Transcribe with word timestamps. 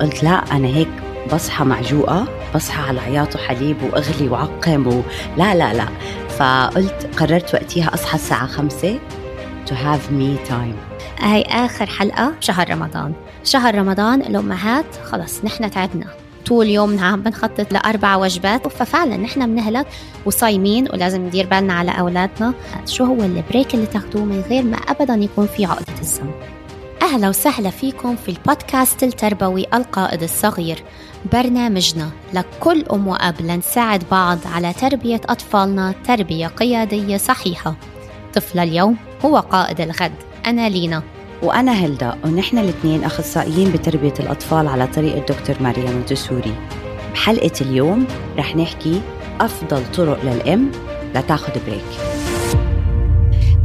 قلت 0.00 0.22
لا 0.22 0.30
أنا 0.30 0.68
هيك 0.68 0.88
بصحى 1.32 1.64
معجوقة 1.64 2.28
بصحى 2.54 2.82
على 2.82 3.00
عياط 3.00 3.36
وحليب 3.36 3.82
وأغلي 3.82 4.28
وعقم 4.28 4.86
و... 4.86 5.02
لا 5.36 5.54
لا 5.54 5.72
لا. 5.72 5.86
فقلت 6.38 7.08
قررت 7.16 7.54
وقتها 7.54 7.94
أصحى 7.94 8.14
الساعة 8.14 8.46
خمسة 8.46 8.98
to 9.66 9.72
have 9.72 10.10
me 10.12 10.48
time. 10.50 10.76
هاي 11.20 11.42
آخر 11.42 11.86
حلقة 11.86 12.30
بشهر 12.40 12.70
رمضان. 12.70 13.12
شهر 13.44 13.74
رمضان 13.74 14.20
الأمهات 14.20 14.84
خلص 15.04 15.44
نحن 15.44 15.70
تعبنا. 15.70 16.06
طول 16.46 16.66
يومنا 16.66 17.06
عم 17.06 17.22
بنخطط 17.22 17.72
لأربع 17.72 18.16
وجبات. 18.16 18.68
ففعلا 18.68 19.16
نحن 19.16 19.46
بنهلك 19.46 19.86
وصايمين 20.26 20.88
ولازم 20.92 21.26
ندير 21.26 21.46
بالنا 21.46 21.72
على 21.72 21.90
أولادنا. 21.90 22.54
شو 22.86 23.04
هو 23.04 23.22
البريك 23.22 23.74
اللي 23.74 23.86
تاخدوه 23.86 24.24
من 24.24 24.44
غير 24.50 24.62
ما 24.62 24.76
أبدا 24.76 25.14
يكون 25.14 25.46
في 25.46 25.64
عقدة 25.64 25.98
الذنب 26.00 26.34
أهلا 27.02 27.28
وسهلا 27.28 27.70
فيكم 27.70 28.16
في 28.16 28.28
البودكاست 28.28 29.02
التربوي 29.02 29.66
القائد 29.74 30.22
الصغير. 30.22 30.82
برنامجنا 31.32 32.10
لكل 32.32 32.84
أم 32.92 33.08
وأب 33.08 33.34
لنساعد 33.40 34.02
بعض 34.10 34.38
على 34.46 34.72
تربية 34.72 35.20
أطفالنا 35.28 35.94
تربية 36.06 36.46
قيادية 36.46 37.16
صحيحة. 37.16 37.76
طفل 38.34 38.58
اليوم 38.58 38.96
هو 39.24 39.38
قائد 39.38 39.80
الغد. 39.80 40.12
أنا 40.46 40.68
لينا. 40.68 41.02
وأنا 41.42 41.72
هلدا 41.72 42.18
ونحن 42.24 42.58
الاثنين 42.58 43.04
أخصائيين 43.04 43.72
بتربية 43.72 44.14
الأطفال 44.20 44.68
على 44.68 44.86
طريقة 44.86 45.18
دكتور 45.18 45.56
ماريا 45.60 45.90
مونتسوري. 45.90 46.54
بحلقة 47.14 47.60
اليوم 47.60 48.06
رح 48.38 48.56
نحكي 48.56 49.00
أفضل 49.40 49.92
طرق 49.92 50.24
للأم 50.24 50.70
لتاخد 51.14 51.52
بريك. 51.66 52.15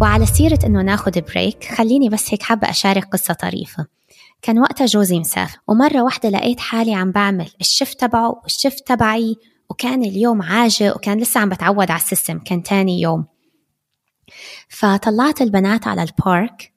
وعلى 0.01 0.25
سيرة 0.25 0.59
إنه 0.65 0.81
ناخد 0.81 1.19
break 1.19 1.63
خليني 1.63 2.09
بس 2.09 2.33
هيك 2.33 2.43
حابة 2.43 2.69
أشارك 2.69 3.05
قصة 3.05 3.33
طريفة. 3.33 3.85
كان 4.41 4.59
وقتها 4.59 4.85
جوزي 4.85 5.19
مسافر 5.19 5.59
ومرة 5.67 6.01
واحدة 6.01 6.29
لقيت 6.29 6.59
حالي 6.59 6.93
عم 6.93 7.11
بعمل 7.11 7.49
ال 7.61 7.68
shift 7.68 7.99
تبعه 7.99 8.41
وال 8.43 8.56
shift 8.56 8.87
تبعي 8.87 9.35
وكان 9.69 10.03
اليوم 10.03 10.41
عاجق 10.41 10.95
وكان 10.95 11.19
لسه 11.19 11.39
عم 11.39 11.49
بتعود 11.49 11.91
على 11.91 11.99
ال 11.99 12.05
system 12.05 12.39
كان 12.39 12.63
تاني 12.63 13.01
يوم. 13.01 13.25
فطلعت 14.69 15.41
البنات 15.41 15.87
على 15.87 16.03
ال 16.03 16.17
park 16.17 16.73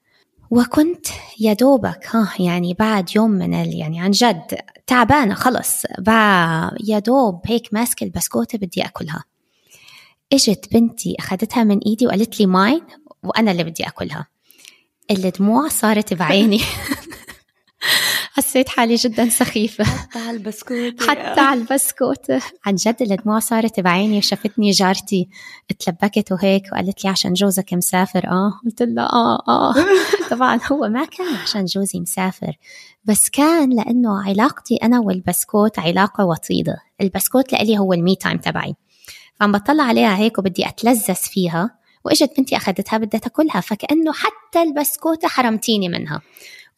وكنت 0.50 1.06
يا 1.40 1.52
دوبك 1.52 2.06
ها 2.16 2.32
يعني 2.38 2.74
بعد 2.74 3.16
يوم 3.16 3.30
من 3.30 3.54
ال 3.54 3.74
يعني 3.74 4.00
عن 4.00 4.10
جد 4.10 4.58
تعبانة 4.86 5.34
خلص 5.34 5.82
يا 6.84 6.98
دوب 6.98 7.40
هيك 7.44 7.68
ماسكة 7.74 8.04
البسكوتة 8.04 8.58
بدي 8.58 8.84
أكلها. 8.84 9.24
إجت 10.32 10.72
بنتي 10.72 11.16
أخذتها 11.18 11.64
من 11.64 11.78
إيدي 11.78 12.06
وقالت 12.06 12.40
لي 12.40 12.46
mine؟ 12.46 12.82
وأنا 13.26 13.50
اللي 13.50 13.64
بدي 13.64 13.86
أكلها. 13.86 14.26
الدموع 15.10 15.68
صارت 15.68 16.14
بعيني. 16.14 16.60
حسيت 18.36 18.68
حالي 18.68 18.94
جدا 18.94 19.28
سخيفة. 19.28 19.84
حتى 19.84 20.18
على 20.18 20.30
البسكوت. 20.36 21.02
حتى 21.02 21.40
على 21.40 21.60
البسكوت. 21.60 22.30
عن 22.66 22.74
جد 22.74 22.96
الدموع 23.02 23.38
صارت 23.38 23.80
بعيني 23.80 24.18
وشافتني 24.18 24.70
جارتي 24.70 25.28
تلبكت 25.78 26.32
وهيك 26.32 26.62
وقالت 26.72 27.04
لي 27.04 27.10
عشان 27.10 27.32
جوزك 27.32 27.74
مسافر. 27.74 28.26
آه 28.28 28.52
قلت 28.64 28.82
لها 28.82 29.04
آه 29.04 29.42
آه. 29.48 29.74
طبعا 30.30 30.60
هو 30.72 30.88
ما 30.88 31.04
كان 31.04 31.34
عشان 31.34 31.64
جوزي 31.64 32.00
مسافر 32.00 32.56
بس 33.04 33.28
كان 33.30 33.76
لأنه 33.76 34.22
علاقتي 34.28 34.76
أنا 34.76 35.00
والبسكوت 35.00 35.78
علاقة 35.78 36.24
وطيدة. 36.24 36.76
البسكوت 37.00 37.52
لإلي 37.52 37.78
هو 37.78 37.92
ال 37.92 38.00
me 38.00 38.16
time 38.16 38.38
تبعي. 38.38 38.74
فعم 39.34 39.52
بطلع 39.52 39.84
عليها 39.84 40.16
هيك 40.16 40.38
وبدي 40.38 40.68
أتلذذ 40.68 41.14
فيها. 41.14 41.83
وإجت 42.04 42.30
بنتي 42.38 42.56
أخذتها 42.56 42.98
بدها 42.98 43.20
تاكلها 43.20 43.60
فكأنه 43.60 44.12
حتى 44.12 44.62
البسكوتة 44.62 45.28
حرمتيني 45.28 45.88
منها. 45.88 46.22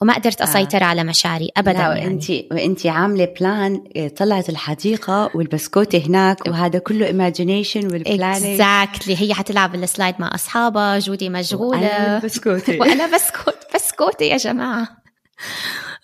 وما 0.00 0.14
قدرت 0.14 0.41
أسيطر 0.41 0.83
آه. 0.83 0.84
على 0.84 1.05
مشاعري 1.05 1.50
ابدا 1.56 1.72
لا 1.72 1.96
يعني. 1.96 2.06
وانت 2.06 2.30
وانت 2.30 2.86
عاملة 2.86 3.24
plan 3.41 3.84
إيه، 3.96 4.08
طلعت 4.08 4.48
الحديقة 4.48 5.30
والبسكوتة 5.34 6.06
هناك 6.06 6.46
وهذا 6.46 6.78
كله 6.78 7.06
imagination 7.06 7.86
وال 7.86 8.01
planning 8.01 8.61
exactly 8.61 9.16
هي 9.22 9.34
حتلعب 9.34 9.74
ال 9.75 9.81
slide 9.81 10.14
مع 10.18 10.34
أصحابها 10.34 10.98
جودي 10.98 11.28
مشغولة. 11.28 11.80
وأنا 11.80 12.18
بسكوتة. 12.18 12.78
وأنا 12.80 13.14
بسكوت 13.14 13.56
بسكوتة 13.74 14.24
يا 14.24 14.36
جماعة. 14.36 14.89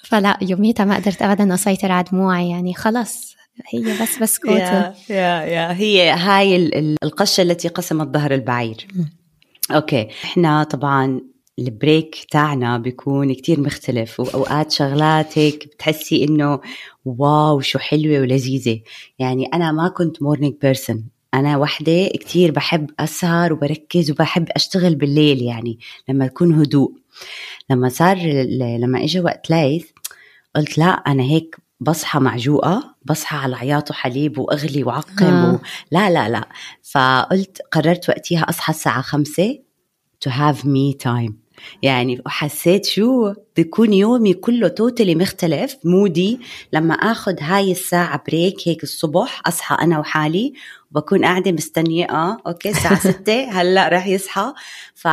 فلا 0.04 0.38
يوميتها 0.42 0.84
ما 0.84 0.97
قدرت 0.97 1.22
ابدا 1.22 1.54
أسيطر 1.54 1.92
على 1.92 2.04
دموعي 2.12 2.50
يعني 2.50 2.74
خلص. 2.74 3.36
هي 3.68 4.02
بس 4.02 4.18
بسكوته 4.18 4.58
يا 4.58 4.94
يا 5.10 5.42
يا. 5.42 5.72
هي 5.72 6.10
هاي 6.10 6.56
القشة 7.04 7.42
التي 7.42 7.68
قسمت 7.68 8.14
ظهر 8.14 8.34
البعير. 8.34 8.86
okay. 9.70 10.08
إحنا 10.24 10.64
طبعا 10.64 11.20
ال 11.58 11.70
break 11.70 12.26
تاعنا 12.30 12.78
بيكون 12.78 13.32
كتير 13.32 13.60
مختلف 13.60 14.20
وأوقات 14.20 14.72
شغلات 14.72 15.38
هيك 15.38 15.66
بتحسي 15.66 16.24
إنه 16.24 16.60
wow 17.04 17.60
شو 17.60 17.78
حلوة 17.78 18.20
ولذيذة. 18.20 18.80
يعني 19.18 19.46
أنا 19.46 19.72
ما 19.72 19.88
كنت 19.88 20.22
morning 20.22 20.54
person 20.62 21.04
أنا 21.34 21.56
وحدة 21.56 22.06
كتير 22.06 22.50
بحب 22.50 22.91
أسهر 22.98 23.52
وبركز 23.52 24.10
وبحب 24.10 24.48
أشتغل 24.50 24.94
بالليل 24.94 25.42
يعني 25.42 25.78
لما 26.08 26.24
يكون 26.24 26.54
هدوء. 26.54 26.92
لما 27.70 27.88
صار 27.88 28.16
لما 28.78 29.04
إجا 29.04 29.20
وقت 29.20 29.50
ليث 29.50 29.86
قلت 30.56 30.78
لا 30.78 30.84
أنا 30.86 31.22
هيك 31.22 31.56
بصحى 31.80 32.18
معجوقة 32.18 32.91
بصحى 33.04 33.36
على 33.36 33.56
عياط 33.56 33.90
وحليب 33.90 34.38
وأغلي 34.38 34.84
وعقم 34.84 35.26
آه. 35.26 35.54
و... 35.54 35.58
لا 35.90 36.10
لا 36.10 36.28
لا 36.28 36.48
فقلت 36.82 37.58
قررت 37.72 38.08
وقتها 38.08 38.40
أصحى 38.40 38.70
الساعة 38.70 39.02
خمسة 39.02 39.58
to 40.24 40.30
have 40.30 40.64
me 40.64 40.94
time 40.94 41.41
يعني 41.82 42.22
وحسيت 42.26 42.86
شو 42.86 43.32
بيكون 43.56 43.92
يومي 43.92 44.34
كله 44.34 44.68
totally 44.69 45.14
مختلف 45.14 45.76
mood 45.84 46.22
ي. 46.22 46.41
لما 46.72 46.94
آخذ 46.94 47.40
هاي 47.40 47.72
الساعة 47.72 48.22
break 48.28 48.69
هيك 48.68 48.82
الصبح 48.82 49.42
أصحى 49.46 49.76
أنا 49.80 49.98
وحالي 49.98 50.52
وبكون 50.90 51.24
قاعدة 51.24 51.52
مستنية 51.52 52.04
آه 52.04 52.36
okay 52.47 52.70
الساعة 52.70 52.98
ستة 53.10 53.50
هلأ 53.50 53.88
رح 53.88 54.06
يصحى. 54.06 54.52
ف... 54.94 55.08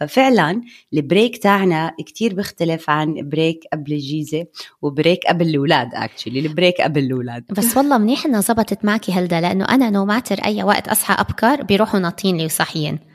ففعلا 0.00 0.62
ال 0.94 1.02
break 1.02 1.42
تاعنا 1.42 1.94
كتير 2.06 2.34
بيختلف 2.34 2.90
عن 2.90 3.28
break 3.28 3.60
قبل 3.72 3.92
الجيزة 3.92 4.46
و 4.82 4.89
break 4.89 5.26
قبل 5.26 5.48
الأولاد 5.48 5.88
actually 5.94 6.40
ال 6.40 6.47
break 6.47 6.80
قبل 6.80 7.00
الأولاد. 7.00 7.44
بس 7.50 7.76
والله 7.76 7.98
منيح 7.98 8.26
إنها 8.26 8.40
زبطت 8.40 8.84
معك 8.84 9.10
هلدا 9.10 9.40
لأنه 9.40 9.64
أنا 9.64 9.90
no 9.90 10.04
matter 10.04 10.38
أي 10.44 10.62
وقت 10.62 10.88
أصحى 10.88 11.14
أبكر 11.18 11.62
بيروحوا 11.62 12.00
ناطين 12.00 12.36
لي 12.36 12.44
وصاحيين 12.44 13.13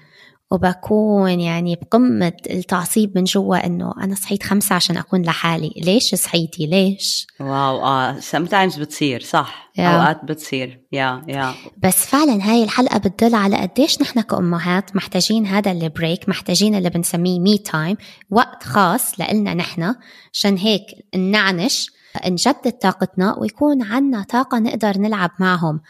وبكون 0.51 1.39
يعني 1.39 1.75
بقمة 1.75 2.33
التعصيب 2.49 3.17
من 3.17 3.23
جوا 3.23 3.65
إنه 3.65 3.93
أنا 4.03 4.15
صحيت 4.15 4.43
خمسة 4.43 4.75
عشان 4.75 4.97
أكون 4.97 5.21
لحالي. 5.21 5.73
ليش 5.77 6.15
صحيتي؟ 6.15 6.65
ليش؟ 6.65 7.27
wow 7.39 7.85
آه 7.85 8.19
sometimes 8.19 8.79
بتصير 8.79 9.21
صح. 9.21 9.69
Yeah. 9.69 9.81
أوقات 9.81 10.25
بتصير. 10.25 10.85
yeah, 10.91 11.29
yeah, 11.29 11.40
yeah, 11.40 11.51
yeah. 11.51 11.69
بس 11.77 12.05
فعلا 12.05 12.51
هاي 12.51 12.63
الحلقة 12.63 12.97
بتدل 12.97 13.35
على 13.35 13.57
قديش 13.57 14.01
نحن 14.01 14.21
كأمهات 14.21 14.95
محتاجين 14.95 15.45
هذا 15.45 15.71
ال 15.71 15.81
break 15.81 16.29
محتاجين 16.29 16.75
اللي 16.75 16.89
بنسميه 16.89 17.39
me 17.39 17.57
time 17.57 17.97
وقت 18.29 18.63
خاص 18.63 19.19
لإلنا 19.19 19.53
نحن 19.53 19.95
عشان 20.33 20.57
هيك 20.57 20.83
نعنش 21.15 21.91
نجدد 22.27 22.71
طاقتنا 22.71 23.35
ويكون 23.39 23.83
عنا 23.83 24.23
طاقة 24.23 24.59
نقدر 24.59 24.97
نلعب 24.97 25.31
معهم. 25.39 25.81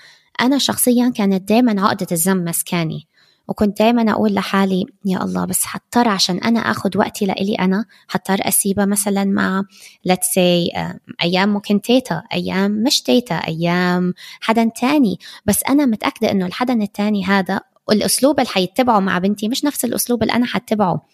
أنا 0.42 0.58
شخصيا 0.58 1.10
كانت 1.16 1.50
دايما 1.50 1.82
عقدة 1.82 2.08
الذنب 2.12 2.50
مسكاني. 2.50 3.08
وكنت 3.50 3.80
دايما 3.80 4.12
أقول 4.12 4.34
لحالي 4.34 4.86
يا 5.06 5.24
الله 5.24 5.46
بس 5.46 5.66
حضطر 5.66 6.08
عشان 6.08 6.38
أنا 6.38 6.60
أخذ 6.60 6.98
وقتي 6.98 7.26
لإلي 7.26 7.56
أنا 7.56 7.86
حضطر 8.08 8.38
أسيبها 8.42 8.86
مثلا 8.86 9.26
مع 9.26 9.64
let's 10.10 10.26
say 10.36 10.80
أيام 11.24 11.50
ممكن 11.50 11.82
تيتا 11.82 12.24
أيام 12.34 12.72
مش 12.72 13.02
تيتا 13.02 13.36
أيام 13.36 14.14
حدا 14.42 14.72
تاني. 14.82 15.20
بس 15.46 15.64
أنا 15.70 15.86
متأكدة 15.86 16.32
إنه 16.32 16.46
الحدا 16.46 16.74
التاني 16.74 17.26
هذا 17.26 17.62
الأسلوب 17.92 18.40
اللي 18.40 18.50
حيتبعه 18.50 19.00
مع 19.00 19.18
بنتي 19.18 19.48
مش 19.48 19.66
نفس 19.66 19.86
الأسلوب 19.86 20.24
اللي 20.24 20.34
أنا 20.34 20.46
حتبعه. 20.46 21.06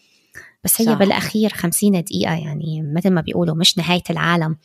بس 0.64 0.82
هي 0.82 0.86
صح. 0.88 0.94
بالأخير 0.94 1.50
خمسين 1.50 2.02
دقيقة 2.02 2.34
يعني 2.34 2.94
مثل 2.96 3.10
ما 3.10 3.22
بيقولوا 3.22 3.56
مش 3.56 3.78
نهاية 3.78 4.04
العالم. 4.10 4.58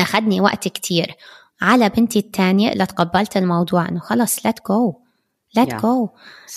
أخذني 0.00 0.40
وقت 0.40 0.68
كتير. 0.68 1.14
على 1.60 1.88
بنتي 1.88 2.18
الثانية 2.18 2.70
لتقبلت 2.70 3.36
الموضوع 3.36 3.88
إنه 3.88 4.00
خلص 4.00 4.38
let 4.38 4.60
go. 4.70 5.05
let 5.56 5.74
go 5.74 6.08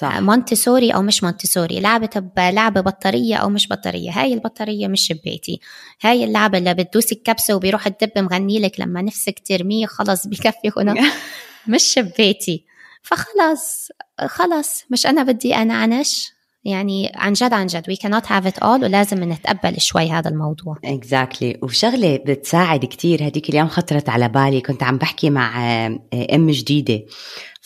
مونتسوري 0.03 0.91
أو 0.91 1.01
مش 1.01 1.23
مونتسوري 1.23 1.79
لعبة 1.79 2.09
بلعبه 2.37 2.81
بطارية 2.81 3.35
أو 3.35 3.49
مش 3.49 3.67
بطارية. 3.67 4.11
هاي 4.11 4.33
البطارية 4.33 4.87
مش 4.87 5.13
ببيتي 5.13 5.59
هاي 6.01 6.23
اللعبة 6.23 6.57
اللي 6.57 6.73
بتدوسي 6.73 7.15
الكبسة 7.15 7.55
وبيروح 7.55 7.87
الدب 7.87 8.11
مغني 8.17 8.59
لك 8.59 8.79
لما 8.79 9.01
نفسك 9.01 9.39
ترميه 9.45 9.85
خلص 9.85 10.27
بكفي 10.27 10.71
هنا. 10.77 11.11
مش 11.67 11.99
ببيتي 11.99 12.65
فخلص 13.01 13.89
خلص 14.25 14.83
مش 14.89 15.05
أنا 15.05 15.23
بدي 15.23 15.55
انعنش 15.55 16.33
يعني 16.65 17.11
عن 17.15 17.33
جد 17.33 17.53
عن 17.53 17.67
جد 17.67 17.91
we 17.91 17.95
cannot 17.95 18.25
have 18.25 18.51
it 18.51 18.63
all 18.63 18.83
ولازم 18.83 19.31
نتقبل 19.31 19.81
شوي 19.81 20.09
هذا 20.09 20.29
الموضوع. 20.29 20.75
Exactly. 20.85 21.63
وشغلة 21.63 22.19
بتساعد 22.25 22.85
كتير. 22.85 23.27
هديك 23.27 23.49
اليوم 23.49 23.67
خطرت 23.67 24.09
على 24.09 24.29
بالي. 24.29 24.61
كنت 24.61 24.83
عم 24.83 24.97
بحكي 24.97 25.29
مع 25.29 25.67
آه، 25.85 25.99
أم 26.35 26.49
جديدة. 26.49 27.01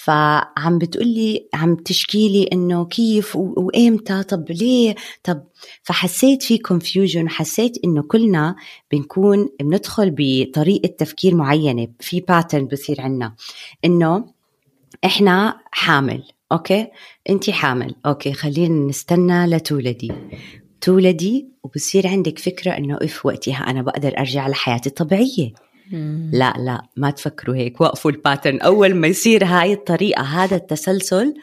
فعم 0.04 0.78
بتقولي 0.78 1.48
عم 1.54 1.76
تشكي 1.76 2.30
لي 2.30 2.50
إنه 2.54 2.86
كيف 2.86 3.36
وإمتى؟ 3.36 4.24
طب 4.24 4.52
ليه؟ 4.52 4.96
طب 5.24 5.44
فحسيت 5.84 6.44
في 6.44 6.60
confusion 6.68 7.28
حسيت 7.28 7.78
إنه 7.86 8.02
كلنا 8.04 8.56
بنكون 8.92 9.50
بندخل 9.62 10.16
بطريقة 10.18 10.88
تفكير 10.88 11.36
معينة 11.36 11.88
في 12.00 12.20
pattern 12.20 12.66
بصير 12.66 13.02
عنا. 13.02 13.36
إنه 13.86 14.26
إحنا 15.06 15.60
حامل 15.72 16.24
okay؟ 16.52 16.88
انت 17.30 17.50
حامل 17.50 17.96
okay 18.06 18.34
خلينا 18.34 18.90
نستنى 18.90 19.48
لتولدي. 19.48 20.12
تولدي 20.82 21.48
وبصير 21.64 22.08
عندك 22.08 22.40
فكرة 22.40 22.72
إنه 22.72 22.98
if 23.02 23.26
وقتها 23.26 23.70
أنا 23.70 23.82
بقدر 23.82 24.18
أرجع 24.18 24.48
لحياتي 24.48 24.90
الطبيعية. 24.90 25.54
لا 26.34 26.54
لا 26.58 26.82
ما 26.98 27.10
تفكروا 27.10 27.56
هيك 27.56 27.82
وقفوا 27.82 28.12
ال 28.12 28.17
pattern. 28.17 28.60
أول 28.60 28.96
ما 28.96 29.08
يصير 29.08 29.46
هاي 29.46 29.74
الطريقة 29.74 30.22
هذا 30.22 30.56
التسلسل 30.56 31.34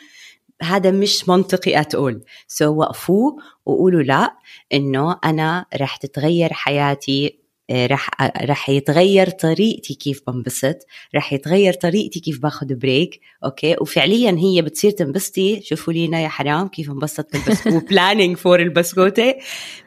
هذا 0.62 0.91
مش 0.91 1.29
منطقي 1.29 1.81
اتقول 1.81 2.65
so 2.65 2.67
so 2.67 2.69
وقفوه 2.69 3.37
وقولوا 3.67 4.02
لا 4.02 4.35
إنه 4.73 5.17
أنا 5.25 5.67
رح 5.76 5.97
تتغير 5.97 6.52
حياتي 6.52 7.40
رح 7.73 8.11
رح 8.43 8.71
يتغير 8.71 9.31
طريقتي 9.31 9.95
كيف 9.95 10.23
بنبسط 10.27 10.77
رح 11.15 11.33
يتغير 11.33 11.73
طريقتي 11.73 12.21
كيف 12.21 12.39
باخذ 12.43 12.75
break 12.75 13.21
okay؟ 13.45 13.77
وفعليا 13.81 14.37
هي 14.39 14.63
بتصير 14.63 14.91
تنبسطي 14.91 15.61
شوفوا 15.63 15.93
لينا 15.93 16.21
يا 16.21 16.29
حرام 16.29 16.69
كيف 16.69 16.91
انبسطت 16.91 17.33
بالبسكوت 17.37 17.89
planning 17.91 18.37
for 18.37 18.61
البسكوتة. 18.61 19.35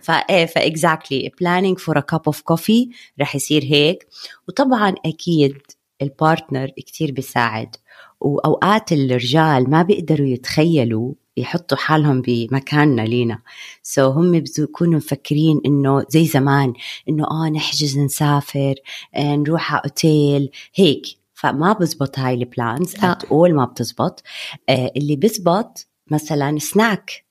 فايه 0.02 0.46
ف 0.46 0.57
exactly 0.57 1.32
planning 1.40 1.80
for 1.80 1.98
a 1.98 2.02
cup 2.02 2.22
of 2.26 2.42
coffee 2.42 2.90
رح 3.22 3.36
يصير 3.36 3.64
هيك. 3.64 4.08
وطبعا 4.48 4.96
أكيد 5.06 5.58
ال 6.02 6.10
partner 6.10 6.68
كتير 6.68 7.12
بيساعد 7.12 7.76
وأوقات 8.22 8.92
الرجال 8.92 9.70
ما 9.70 9.82
بيقدروا 9.82 10.28
يتخيلوا 10.28 11.14
يحطوا 11.38 11.78
حالهم 11.78 12.22
بمكاننا 12.22 13.02
لينا. 13.02 13.40
so 13.84 14.12
so 14.12 14.16
هم 14.16 14.32
بيكونوا 14.58 14.96
مفكرين 14.96 15.62
إنه 15.66 16.06
زي 16.10 16.26
زمان 16.26 16.74
إنه 17.10 17.24
آه 17.32 17.50
نحجز 17.50 17.98
نسافر 17.98 18.76
آه 19.16 19.36
نروح 19.36 19.74
على 19.74 19.82
أوتيل 19.86 20.50
هيك. 20.76 21.06
فما 21.34 21.74
بزبط 21.74 22.20
هاي 22.20 22.34
ال 22.34 22.44
plans 22.44 22.96
اول 23.32 23.54
ما 23.54 23.66
بتزبط. 23.66 24.24
آه 24.70 24.92
اللي 24.98 25.16
بزبط 25.16 25.88
مثلا 26.12 26.60
سناك 26.60 27.26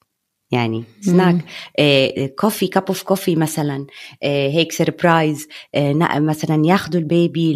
يعني 0.50 0.84
سناك 1.00 1.44
آه 1.78 2.26
coffee 2.26 2.66
cup 2.66 2.84
of 2.88 3.02
coffee 3.02 3.36
مثلا. 3.36 3.86
آه 4.22 4.48
هيك 4.48 4.72
surprise 4.72 5.48
آه 5.74 5.92
مثلا 6.18 6.66
ياخذوا 6.66 7.00
ال 7.00 7.11
baby 7.11 7.54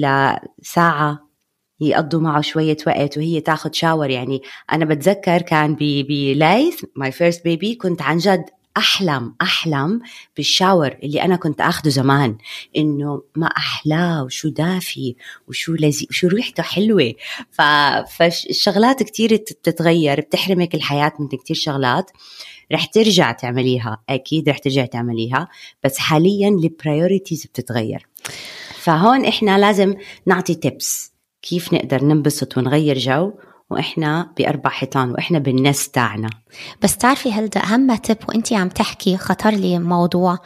لساعة. 0.62 1.25
يقضوا 1.80 2.20
معه 2.20 2.40
شوية 2.40 2.76
وقت 2.86 3.18
وهي 3.18 3.40
تاخد 3.40 3.74
shower 3.74 4.10
يعني 4.10 4.42
أنا 4.72 4.84
بتذكر 4.84 5.42
كان 5.42 5.74
بلايث 5.74 6.84
my 6.96 7.12
first 7.12 7.44
baby 7.44 7.74
كنت 7.74 8.02
عن 8.02 8.18
جد 8.18 8.44
أحلم 8.76 9.34
أحلم 9.42 10.00
بال 10.36 10.51
shower 10.51 10.96
اللي 11.02 11.22
أنا 11.22 11.36
كنت 11.36 11.60
أخده 11.60 11.90
زمان. 11.90 12.36
إنه 12.76 13.22
ما 13.36 13.46
أحلاه 13.46 14.24
وشو 14.24 14.48
دافي 14.48 15.16
وشو 15.48 15.72
لذيذ 15.72 16.06
وشو 16.10 16.28
ريحته 16.28 16.62
حلوة. 16.62 17.14
فالشغلات 18.08 19.02
كثير 19.02 19.34
بتتغير 19.34 20.20
بتحرمك 20.20 20.74
الحياة 20.74 21.12
من 21.18 21.28
كثير 21.28 21.56
شغلات. 21.56 22.10
رح 22.72 22.84
ترجع 22.84 23.32
تعمليها 23.32 24.02
أكيد 24.08 24.48
رح 24.48 24.58
ترجع 24.58 24.86
تعمليها 24.86 25.48
بس 25.84 25.98
حاليا 25.98 26.48
ال 26.48 26.57
priorities 26.57 27.46
بتتغير. 27.46 28.06
فهون 28.74 29.24
إحنا 29.24 29.58
لازم 29.58 29.94
نعطي 30.26 30.54
tips 30.54 31.15
كيف 31.48 31.72
نقدر 31.72 32.04
ننبسط 32.04 32.58
ونغير 32.58 32.98
جو 32.98 33.32
وإحنا 33.70 34.32
بأربع 34.38 34.70
حيطان 34.70 35.10
وإحنا 35.10 35.38
بال 35.38 35.55
nest 35.55 35.88
تاعنا. 35.88 36.30
بس 36.82 36.96
تعرفي 36.96 37.32
هلدا 37.32 37.60
أهم 37.60 37.94
تب 37.94 38.16
وانت 38.28 38.52
عم 38.52 38.68
تحكي 38.68 39.16
خطر 39.16 39.50
لي 39.50 39.78
موضوع 39.78 40.38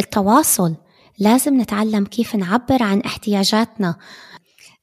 التواصل. 0.00 0.74
لازم 1.18 1.60
نتعلم 1.60 2.04
كيف 2.04 2.36
نعبر 2.36 2.82
عن 2.82 3.00
احتياجاتنا. 3.00 3.96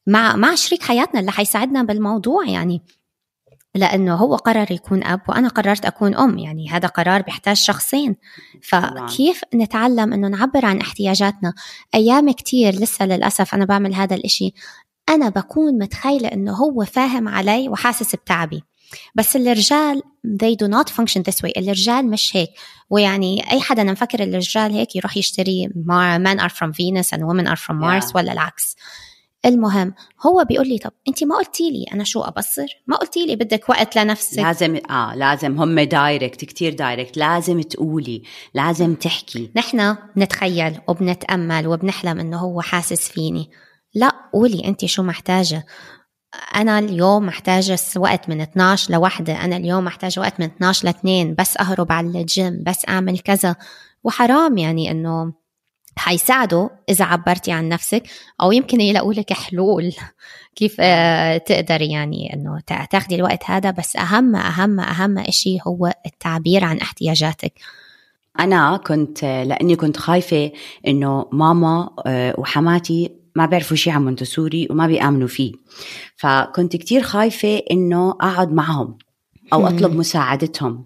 مع 0.07 0.35
مع 0.35 0.55
شريك 0.55 0.83
حياتنا 0.83 1.19
اللي 1.19 1.31
حيساعدنا 1.31 1.83
بالموضوع 1.83 2.47
يعني. 2.47 2.81
لأنه 3.75 4.15
هو 4.15 4.35
قرر 4.35 4.71
يكون 4.71 5.03
أب 5.03 5.21
وأنا 5.29 5.47
قررت 5.47 5.85
أكون 5.85 6.15
أم. 6.15 6.37
يعني 6.37 6.69
هذا 6.69 6.87
قرار 6.87 7.21
بيحتاج 7.21 7.55
شخصين. 7.55 8.15
فكيف 8.61 9.41
نتعلم 9.55 10.13
إنه 10.13 10.27
نعبر 10.27 10.65
عن 10.65 10.77
احتياجاتنا؟ 10.77 11.53
أيام 11.95 12.31
كتير 12.31 12.73
لسه 12.75 13.05
للأسف 13.05 13.55
أنا 13.55 13.65
بعمل 13.65 13.93
هذا 13.95 14.15
الإشي. 14.15 14.53
أنا 15.09 15.29
بكون 15.29 15.77
متخيلة 15.77 16.27
إنه 16.27 16.53
هو 16.53 16.85
فاهم 16.85 17.27
علي 17.27 17.69
وحاسس 17.69 18.15
بتعبي. 18.15 18.63
بس 19.15 19.35
الرجال 19.35 20.01
they 20.27 20.55
do 20.65 20.69
not 20.69 20.89
function 20.89 21.21
this 21.21 21.45
way. 21.45 21.51
الرجال 21.57 22.09
مش 22.09 22.35
هيك. 22.37 22.49
ويعني 22.89 23.51
أي 23.51 23.61
حدا 23.61 23.81
أنا 23.81 23.91
مفكر 23.91 24.23
الرجال 24.23 24.71
هيك 24.71 24.95
يروح 24.95 25.17
يشتري 25.17 25.69
men 26.17 26.39
are 26.39 26.53
from 26.53 26.71
Venus 26.71 27.17
and 27.17 27.21
women 27.21 27.47
are 27.47 27.59
from 27.59 27.75
Mars 27.75 28.09
yeah. 28.09 28.15
ولا 28.15 28.31
العكس. 28.31 28.75
المهم 29.45 29.93
هو 30.25 30.45
بيقول 30.49 30.67
لي 30.67 30.77
طب 30.77 30.91
انت 31.07 31.23
ما 31.23 31.35
قلتي 31.37 31.71
لي 31.71 31.85
أنا 31.93 32.03
شو 32.03 32.21
أبصر؟ 32.21 32.65
ما 32.87 32.97
قلتي 32.97 33.25
لي 33.25 33.35
بدك 33.35 33.69
وقت 33.69 33.97
لنفسك. 33.97 34.39
لازم 34.39 34.79
آه 34.89 35.15
لازم 35.15 35.61
هم 35.61 35.79
direct 35.79 36.45
كتير 36.45 36.73
direct 36.73 37.17
لازم 37.17 37.61
تقولي 37.61 38.23
لازم 38.53 38.95
تحكي. 38.95 39.51
نحن 39.55 39.95
نتخيل 40.17 40.79
وبنتأمل 40.87 41.67
وبنحلم 41.67 42.19
إنه 42.19 42.37
هو 42.37 42.61
حاسس 42.61 43.09
فيني. 43.09 43.49
لا 43.95 44.11
قولي 44.33 44.65
أنت 44.67 44.85
شو 44.85 45.03
محتاجة. 45.03 45.65
أنا 46.55 46.79
اليوم 46.79 47.25
محتاجة 47.25 47.79
وقت 47.95 48.29
من 48.29 48.41
12 48.41 48.93
لوحدة. 48.93 49.45
أنا 49.45 49.57
اليوم 49.57 49.85
محتاجة 49.85 50.19
وقت 50.19 50.39
من 50.39 50.45
12 50.45 50.87
ل 50.87 50.89
2 50.89 51.35
بس 51.35 51.57
أهرب 51.57 51.91
على 51.91 52.21
الجيم 52.21 52.63
بس 52.65 52.89
أعمل 52.89 53.19
كذا. 53.19 53.55
وحرام 54.03 54.57
يعني 54.57 54.91
إنه 54.91 55.33
حيساعدوا 55.97 56.69
إذا 56.89 57.05
عبرتي 57.05 57.51
عن 57.51 57.69
نفسك 57.69 58.03
أو 58.41 58.51
يمكن 58.51 58.81
يلاقوا 58.81 59.13
لك 59.13 59.33
حلول. 59.33 59.93
كيف 60.55 60.75
آه، 60.79 61.37
تقدري 61.37 61.91
يعني 61.91 62.33
إنه 62.33 62.59
تاخدي 62.89 63.15
الوقت 63.15 63.43
هذا. 63.45 63.71
بس 63.71 63.95
أهم 63.95 64.35
أهم 64.35 64.79
أهم 64.79 65.17
إشي 65.17 65.57
هو 65.67 65.93
التعبير 66.05 66.63
عن 66.63 66.77
احتياجاتك. 66.77 67.53
أنا 68.39 68.77
كنت 68.77 69.23
لأني 69.23 69.75
كنت 69.75 69.97
خايفة 69.97 70.51
إنه 70.87 71.25
ماما 71.31 71.89
آه، 72.05 72.35
وحماتي 72.37 73.22
ما 73.35 73.45
بيعرفوا 73.45 73.77
شيء 73.77 73.93
عن 73.93 74.05
مونتسوري 74.05 74.67
وما 74.69 74.87
بيآمنوا 74.87 75.27
فيه. 75.27 75.53
فكنت 76.15 76.75
كتير 76.75 77.01
خايفة 77.01 77.57
إنه 77.71 78.09
أقعد 78.09 78.51
معهم 78.51 78.97
أو 79.53 79.67
أطلب 79.67 79.95
مساعدتهم. 79.95 80.85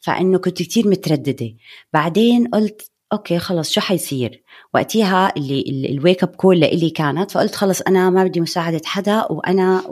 فإنه 0.00 0.38
كنت 0.38 0.62
كتير 0.62 0.88
مترددة. 0.88 1.54
بعدين 1.92 2.48
قلت 2.48 2.90
okay 3.12 3.38
خلص 3.38 3.70
شو 3.70 3.80
حيصير؟ 3.80 4.42
وقتها 4.74 5.32
اللي 5.36 5.88
ال 5.90 5.96
wake 5.96 6.22
up 6.22 6.28
call 6.28 6.60
لإلي 6.60 6.90
كانت 6.90 7.30
فقلت 7.30 7.54
خلص 7.54 7.80
أنا 7.80 8.10
ما 8.10 8.24
بدي 8.24 8.40
مساعدة 8.40 8.80
حدا 8.84 9.26
وأنا 9.30 9.84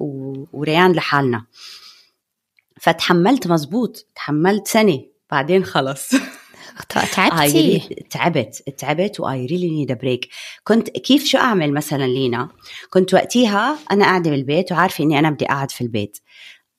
وريان 0.53 0.93
لحالنا. 0.93 1.45
فتحملت 2.81 3.47
مزبوط 3.47 4.07
تحملت 4.15 4.69
سنة. 4.69 5.01
بعدين 5.31 5.65
خلص. 5.65 6.11
تعبتي؟ 6.89 7.79
تعبت 8.11 8.63
تعبت 8.79 9.21
و 9.21 9.47
I 9.47 9.50
really 9.50 9.71
need 9.71 9.93
break 9.93 10.29
كنت 10.65 10.91
كيف 10.91 11.25
شو 11.25 11.39
أعمل 11.39 11.73
مثلا 11.73 12.07
لينا؟ 12.07 12.49
كنت 12.91 13.15
وقتيها 13.15 13.79
أنا 13.91 14.05
قاعدة 14.05 14.31
بالبيت 14.31 14.73
وعارفة 14.73 15.05
إني 15.05 15.19
أنا 15.19 15.31
بدي 15.31 15.45
اقعد 15.45 15.71
في 15.71 15.81
البيت. 15.81 16.19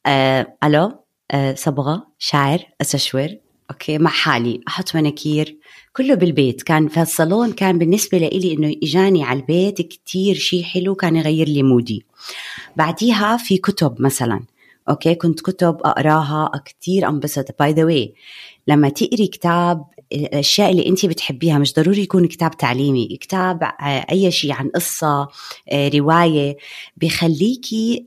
آه 0.05 0.57
ألو؟ 0.63 0.91
آه 1.31 1.53
صبغة؟ 1.53 2.07
شعر 2.19 2.59
استشور 2.81 3.29
okay 3.71 3.97
مع 3.97 4.09
حالي. 4.09 4.61
أحط 4.67 4.95
مناكير. 4.95 5.57
كله 5.93 6.15
بالبيت. 6.15 6.63
كان 6.63 6.87
في 6.87 7.01
الصالون 7.01 7.51
كان 7.51 7.77
بالنسبة 7.77 8.17
لي 8.17 8.53
إنه 8.53 8.75
إجاني 8.83 9.23
على 9.23 9.39
البيت 9.39 9.81
كتير 9.81 10.35
شيء 10.35 10.63
حلو 10.63 10.95
كان 10.95 11.15
يغير 11.15 11.47
لي 11.47 11.63
mood 11.63 11.91
ي. 11.91 12.05
بعديها 12.75 13.37
في 13.37 13.57
كتب 13.57 14.01
مثلا. 14.01 14.43
okay؟ 14.89 15.15
كنت 15.15 15.41
كتب 15.41 15.77
أقراها 15.83 16.51
كثير 16.65 17.09
انبسط 17.09 17.59
by 17.59 17.73
the 17.73 17.83
way 17.83 18.13
لما 18.67 18.89
تقري 18.89 19.27
كتاب 19.27 19.85
الأشياء 20.13 20.71
اللي 20.71 20.87
انت 20.87 21.05
بتحبيها 21.05 21.57
مش 21.59 21.73
ضروري 21.73 22.01
يكون 22.01 22.27
كتاب 22.27 22.57
تعليمي 22.57 23.17
كتاب 23.21 23.63
آه، 23.63 24.05
أي 24.11 24.31
شيء 24.31 24.51
عن 24.51 24.69
قصة 24.69 25.27
آه، 25.71 25.89
رواية 25.89 26.57
بخليكي 26.97 28.05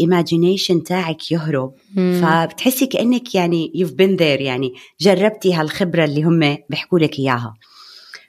imagination 0.00 0.76
آه، 0.76 0.82
تاعك 0.82 1.32
يهرب. 1.32 1.74
مم. 1.94 2.20
فبتحسي 2.22 2.86
كأنك 2.86 3.34
يعني 3.34 3.72
you've 3.74 3.92
been 3.92 4.16
there 4.16 4.40
يعني 4.40 4.74
جربتي 5.00 5.54
هالخبرة 5.54 6.04
اللي 6.04 6.22
هم 6.22 6.58
بيحكوا 6.70 6.98
لك 6.98 7.18
إياها. 7.18 7.54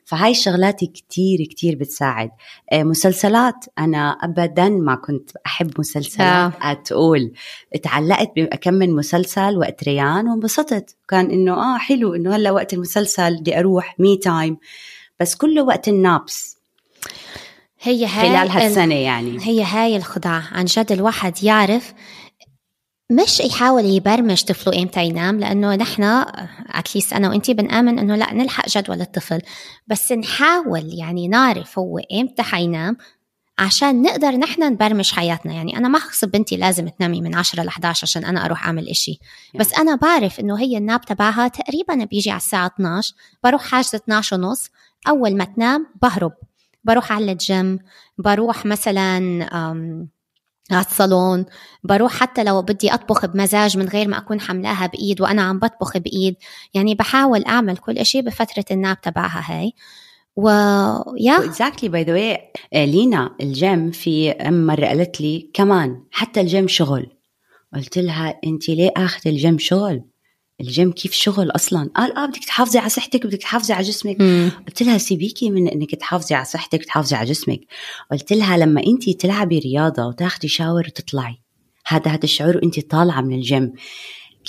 فهاي 0.10 0.32
الشغلات 0.32 0.80
كتير 0.80 1.40
كتير 1.50 1.76
بتساعد. 1.76 2.30
آه، 2.72 2.84
مسلسلات 2.84 3.66
أنا 3.80 4.10
أبدا 4.10 4.70
ما 4.70 4.96
كنت 4.96 5.30
أحب 5.46 5.72
مسلسلات 5.80 6.54
أتقول 6.62 7.34
تعلقت 7.84 8.32
بكم 8.36 8.74
من 8.74 8.96
مسلسل 8.96 9.58
وقت 9.58 9.84
ريان 9.84 10.28
وانبسطت. 10.28 10.96
كان 11.08 11.32
إنه 11.32 11.54
آه 11.54 11.78
حلو 11.78 12.16
إنه 12.16 12.36
هلأ 12.36 12.52
وقت 12.52 12.74
المسلسل 12.74 13.38
بدي 13.38 13.60
أروح 13.60 13.96
me 14.00 14.18
time 14.18 14.58
بس 15.20 15.36
كله 15.36 15.62
وقت 15.64 15.88
النابس. 15.88 16.58
هي 17.82 18.06
هاي 18.06 18.30
خلال 18.30 18.50
هالسنة 18.50 18.96
يعني. 18.96 19.38
هي 19.42 19.64
هاي 19.64 19.98
الخدعة 19.98 20.44
عن 20.52 20.66
جد 20.66 20.92
الواحد 20.92 21.44
يعرف 21.44 21.94
مش 23.12 23.40
يحاول 23.40 23.86
يبرمج 23.86 24.44
طفله 24.44 24.82
إمتى 24.82 25.06
ينام 25.06 25.40
لأنه 25.40 25.76
نحن 25.76 26.04
اتليست 26.70 27.14
أنا 27.14 27.30
وإنتي 27.30 27.54
بنآمن 27.54 28.00
إنه 28.00 28.16
لا 28.16 28.34
نلحق 28.34 28.70
جدول 28.70 29.02
الطفل. 29.02 29.42
بس 29.88 30.12
نحاول 30.12 30.94
يعني 30.94 31.28
نعرف 31.28 31.80
هو 31.80 32.00
إمتى 32.14 32.44
حينام 32.44 32.98
عشان 33.60 34.02
نقدر 34.02 34.32
نحن 34.32 34.64
نبرمج 34.64 35.12
حياتنا. 35.12 35.54
يعني 35.54 35.78
أنا 35.78 35.88
ما 35.88 36.00
حخصب 36.00 36.32
بنتي 36.32 36.58
لازم 36.58 36.88
تنامي 36.88 37.22
من 37.22 37.36
10 37.36 37.64
ل 37.64 37.68
11 37.68 38.04
عشان 38.04 38.26
أنا 38.26 38.46
أروح 38.46 38.66
أعمل 38.66 38.90
إشي. 38.90 39.20
بس 39.56 39.74
أنا 39.74 39.96
بعرف 39.96 40.40
إنه 40.40 40.60
هي 40.60 40.78
الناب 40.78 41.02
تبعها 41.02 41.48
تقريبا 41.48 42.04
بيجي 42.06 42.32
على 42.32 42.38
الساعة 42.38 42.68
12 42.68 43.14
بروح 43.44 43.64
حاجة 43.64 43.86
12 43.96 44.36
ونص. 44.36 44.70
أول 45.08 45.36
ما 45.38 45.44
تنام 45.44 45.88
بهرب 46.02 46.34
بروح 46.84 47.12
على 47.12 47.32
الجيم 47.32 47.80
بروح 48.18 48.66
مثلا 48.66 49.20
على 50.72 50.86
الصالون. 50.86 51.46
بروح 51.84 52.14
حتى 52.14 52.44
لو 52.44 52.62
بدي 52.62 52.94
أطبخ 52.94 53.26
بمزاج 53.26 53.78
من 53.78 53.88
غير 53.88 54.08
ما 54.08 54.18
أكون 54.18 54.42
حملاها 54.42 54.88
بإيد 54.88 55.22
وأنا 55.22 55.42
عم 55.42 55.60
بطبخ 55.60 55.98
بإيد. 55.98 56.36
يعني 56.74 56.96
بحاول 56.96 57.46
أعمل 57.46 57.78
كل 57.78 57.98
إشي 57.98 58.22
بفترة 58.22 58.66
ال 58.72 58.79
nap 58.79 59.02
تبعها 59.02 59.44
هاي. 59.46 59.74
و 60.36 60.50
yeah؟ 61.18 61.46
exactly 61.46 61.90
by 61.90 62.04
the 62.04 62.14
way 62.14 62.52
لينا 62.74 63.36
الجيم 63.42 63.92
في 63.92 64.32
أم 64.32 64.68
مرة 64.68 64.86
قالت 64.86 65.22
لي 65.22 65.50
كمان 65.54 66.04
حتى 66.12 66.42
الجيم 66.42 66.68
شغل. 66.68 67.12
قلت 67.76 67.98
لها 67.98 68.40
انت 68.46 68.70
ليه 68.70 68.92
اخذ 68.98 69.22
الجيم 69.26 69.58
شغل؟ 69.58 70.04
الجيم 70.62 70.92
كيف 70.92 71.14
شغل 71.14 71.52
أصلا؟ 71.52 71.90
قال 71.96 72.18
آه 72.18 72.26
بدك 72.26 72.46
تحافظي 72.46 72.80
على 72.80 72.90
صحتك 72.90 73.26
بدك 73.26 73.38
تحافظي 73.38 73.74
على 73.74 73.84
جسمك. 73.84 74.22
مم. 74.22 74.52
قلت 74.68 74.84
لها 74.84 74.98
سيبيكي 74.98 75.50
من 75.50 75.68
إنك 75.68 75.96
تحافظي 75.96 76.36
على 76.36 76.46
صحتك 76.46 76.86
تحافظي 76.86 77.16
على 77.16 77.30
جسمك. 77.30 77.60
قلت 78.12 78.34
لها 78.34 78.58
لما 78.58 78.82
انت 78.88 79.10
تلعبي 79.10 79.60
رياضة 79.60 80.08
وتاخدي 80.08 80.48
shower 80.48 80.84
وتطلعي 80.88 81.42
هذا 81.88 82.12
هذا 82.12 82.24
الشعور 82.24 82.58
وانت 82.58 82.80
طالعة 82.92 83.22
من 83.22 83.36
الجيم. 83.36 83.74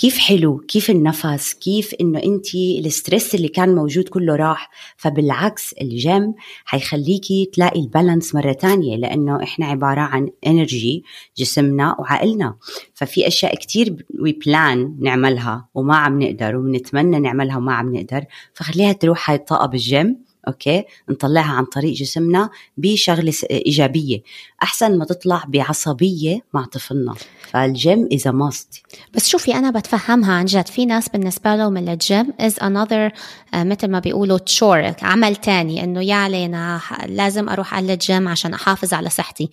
كيف 0.01 0.17
حلو 0.17 0.57
كيف 0.57 0.89
النفس 0.89 1.53
كيف 1.53 1.93
إنه 2.01 2.19
أنت 2.23 2.55
ال 2.55 2.66
stress 2.66 3.35
اللي 3.35 3.47
كان 3.47 3.75
موجود 3.75 4.09
كله 4.09 4.35
راح 4.35 4.69
فبالعكس 4.97 5.73
الجيم 5.73 6.33
حيخليكي 6.65 7.49
تلاقي 7.53 7.79
ال 7.79 7.86
balance 7.86 8.35
مرة 8.35 8.53
تانية 8.53 8.97
لأنه 8.97 9.43
إحنا 9.43 9.65
عبارة 9.65 10.01
عن 10.01 10.29
energy 10.47 11.03
جسمنا 11.37 11.95
وعقلنا. 11.99 12.57
ففي 12.93 13.27
أشياء 13.27 13.55
كتير 13.55 14.05
we 14.19 14.31
plan 14.31 14.97
نعملها 14.99 15.69
وما 15.73 15.97
عم 15.97 16.21
نقدر 16.21 16.55
وبنتمنى 16.55 17.19
نعملها 17.19 17.57
وما 17.57 17.73
عم 17.73 17.95
نقدر 17.95 18.25
فخليها 18.53 18.91
تروح 18.91 19.29
هاي 19.29 19.37
الطاقة 19.37 19.67
بالجيم. 19.67 20.30
okay؟ 20.47 20.83
نطلعها 21.09 21.51
عن 21.53 21.65
طريق 21.65 21.93
جسمنا 21.93 22.49
بشغلة 22.77 23.33
إيجابية. 23.51 24.21
أحسن 24.63 24.97
ما 24.97 25.05
تطلع 25.05 25.43
بعصبية 25.47 26.39
مع 26.53 26.65
طفلنا. 26.65 27.15
فالجيم 27.51 28.09
is 28.13 28.27
must 28.27 28.83
بس 29.13 29.27
شوفي 29.27 29.55
أنا 29.55 29.71
بتفهمها 29.71 30.33
عن 30.33 30.45
جد. 30.45 30.67
في 30.67 30.85
ناس 30.85 31.09
بالنسبة 31.09 31.55
لهم 31.55 31.77
الجيم 31.77 32.33
is 32.39 32.59
another 32.59 33.11
مثل 33.53 33.87
ما 33.87 33.99
بيقولوا 33.99 34.37
chore 34.37 34.93
عمل 35.01 35.35
تاني. 35.35 35.83
إنه 35.83 36.01
يا 36.01 36.15
علينا 36.15 36.81
لازم 37.05 37.49
أروح 37.49 37.73
على 37.73 37.93
الجيم 37.93 38.27
عشان 38.27 38.53
أحافظ 38.53 38.93
على 38.93 39.09
صحتي. 39.09 39.49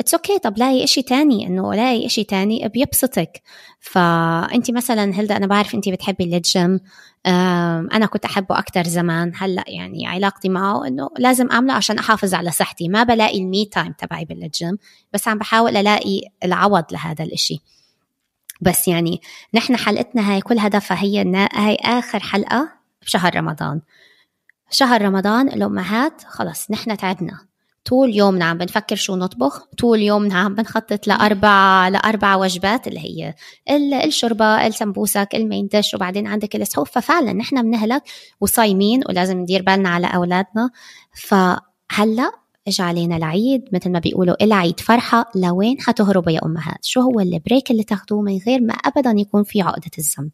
it's 0.00 0.36
okay. 0.36 0.40
طب 0.40 0.58
لاقي 0.58 0.84
إشي 0.84 1.02
تاني. 1.02 1.46
إنه 1.46 1.74
لاقي 1.74 2.06
إشي 2.06 2.24
تاني. 2.24 2.68
بيبسطك 2.68 3.42
فانت 3.80 4.70
مثلا 4.70 5.14
هلدأ 5.14 5.36
أنا 5.36 5.46
بعرف 5.46 5.74
انت 5.74 5.88
بتحبي 5.88 6.24
الجيم 6.24 6.80
أنا 7.92 8.06
كنت 8.06 8.24
أحبه 8.24 8.58
أكثر 8.58 8.84
زمان. 8.84 9.32
هلأ 9.36 9.64
يعني 9.66 10.06
علاقتي 10.06 10.48
معه 10.48 10.86
إنه 10.86 11.10
لازم 11.18 11.50
أعمله 11.50 11.72
عشان 11.74 11.98
أحافظ 11.98 12.34
على 12.34 12.50
صحتي. 12.50 12.88
ما 12.88 13.02
بلاقي 13.02 13.38
ال 13.38 13.47
me 13.47 13.64
time 13.64 13.92
تبعي 13.92 14.24
بالجيم 14.24 14.78
بس 15.12 15.28
عم 15.28 15.38
بحاول 15.38 15.76
ألاقي 15.76 16.20
العوض 16.44 16.84
لهذا 16.92 17.24
الإشي. 17.24 17.60
بس 18.60 18.88
يعني 18.88 19.20
نحن 19.54 19.76
حلقتنا 19.76 20.32
هاي 20.32 20.40
كل 20.40 20.58
هدفها 20.58 21.02
هي 21.02 21.46
هاي 21.52 21.74
آخر 21.74 22.20
حلقة 22.20 22.68
بشهر 23.02 23.36
رمضان. 23.36 23.80
شهر 24.70 25.02
رمضان 25.02 25.48
الأمهات 25.48 26.22
خلص 26.26 26.70
نحن 26.70 26.96
تعبنا. 26.96 27.53
طول 27.84 28.16
يومنا 28.16 28.44
عم 28.44 28.58
بنفكر 28.58 28.96
شو 28.96 29.16
نطبخ 29.16 29.66
طول 29.78 30.02
يومنا 30.02 30.34
عم 30.34 30.54
بنخطط 30.54 31.06
لأربع 31.06 31.88
لأربع 31.88 32.36
وجبات 32.36 32.88
اللي 32.88 33.00
هي 33.00 33.34
الشوربة 34.04 34.66
السمبوسك 34.66 35.28
ال 35.34 35.40
main 35.40 35.66
dish 35.66 35.94
وبعدين 35.94 36.26
عندك 36.26 36.56
السحور 36.56 36.86
ففعلا 36.86 37.32
نحن 37.32 37.62
بنهلك 37.62 38.02
وصايمين 38.40 39.00
ولازم 39.08 39.38
ندير 39.38 39.62
بالنا 39.62 39.88
على 39.88 40.06
أولادنا. 40.06 40.70
فهلأ 41.14 42.32
اجى 42.68 42.82
علينا 42.82 43.16
العيد 43.16 43.68
مثل 43.72 43.90
ما 43.90 43.98
بيقولوا 43.98 44.44
العيد 44.44 44.80
فرحة 44.80 45.30
لوين 45.34 45.80
حتهربوا 45.80 46.32
يا 46.32 46.44
أمهات؟ 46.44 46.84
شو 46.84 47.00
هو 47.00 47.20
ال 47.20 47.28
break 47.28 47.70
اللي 47.70 47.82
تاخدوه 47.82 48.22
من 48.22 48.38
غير 48.46 48.60
ما 48.60 48.74
أبدا 48.74 49.14
يكون 49.16 49.42
في 49.44 49.62
عقدة 49.62 49.90
الذنب؟ 49.98 50.30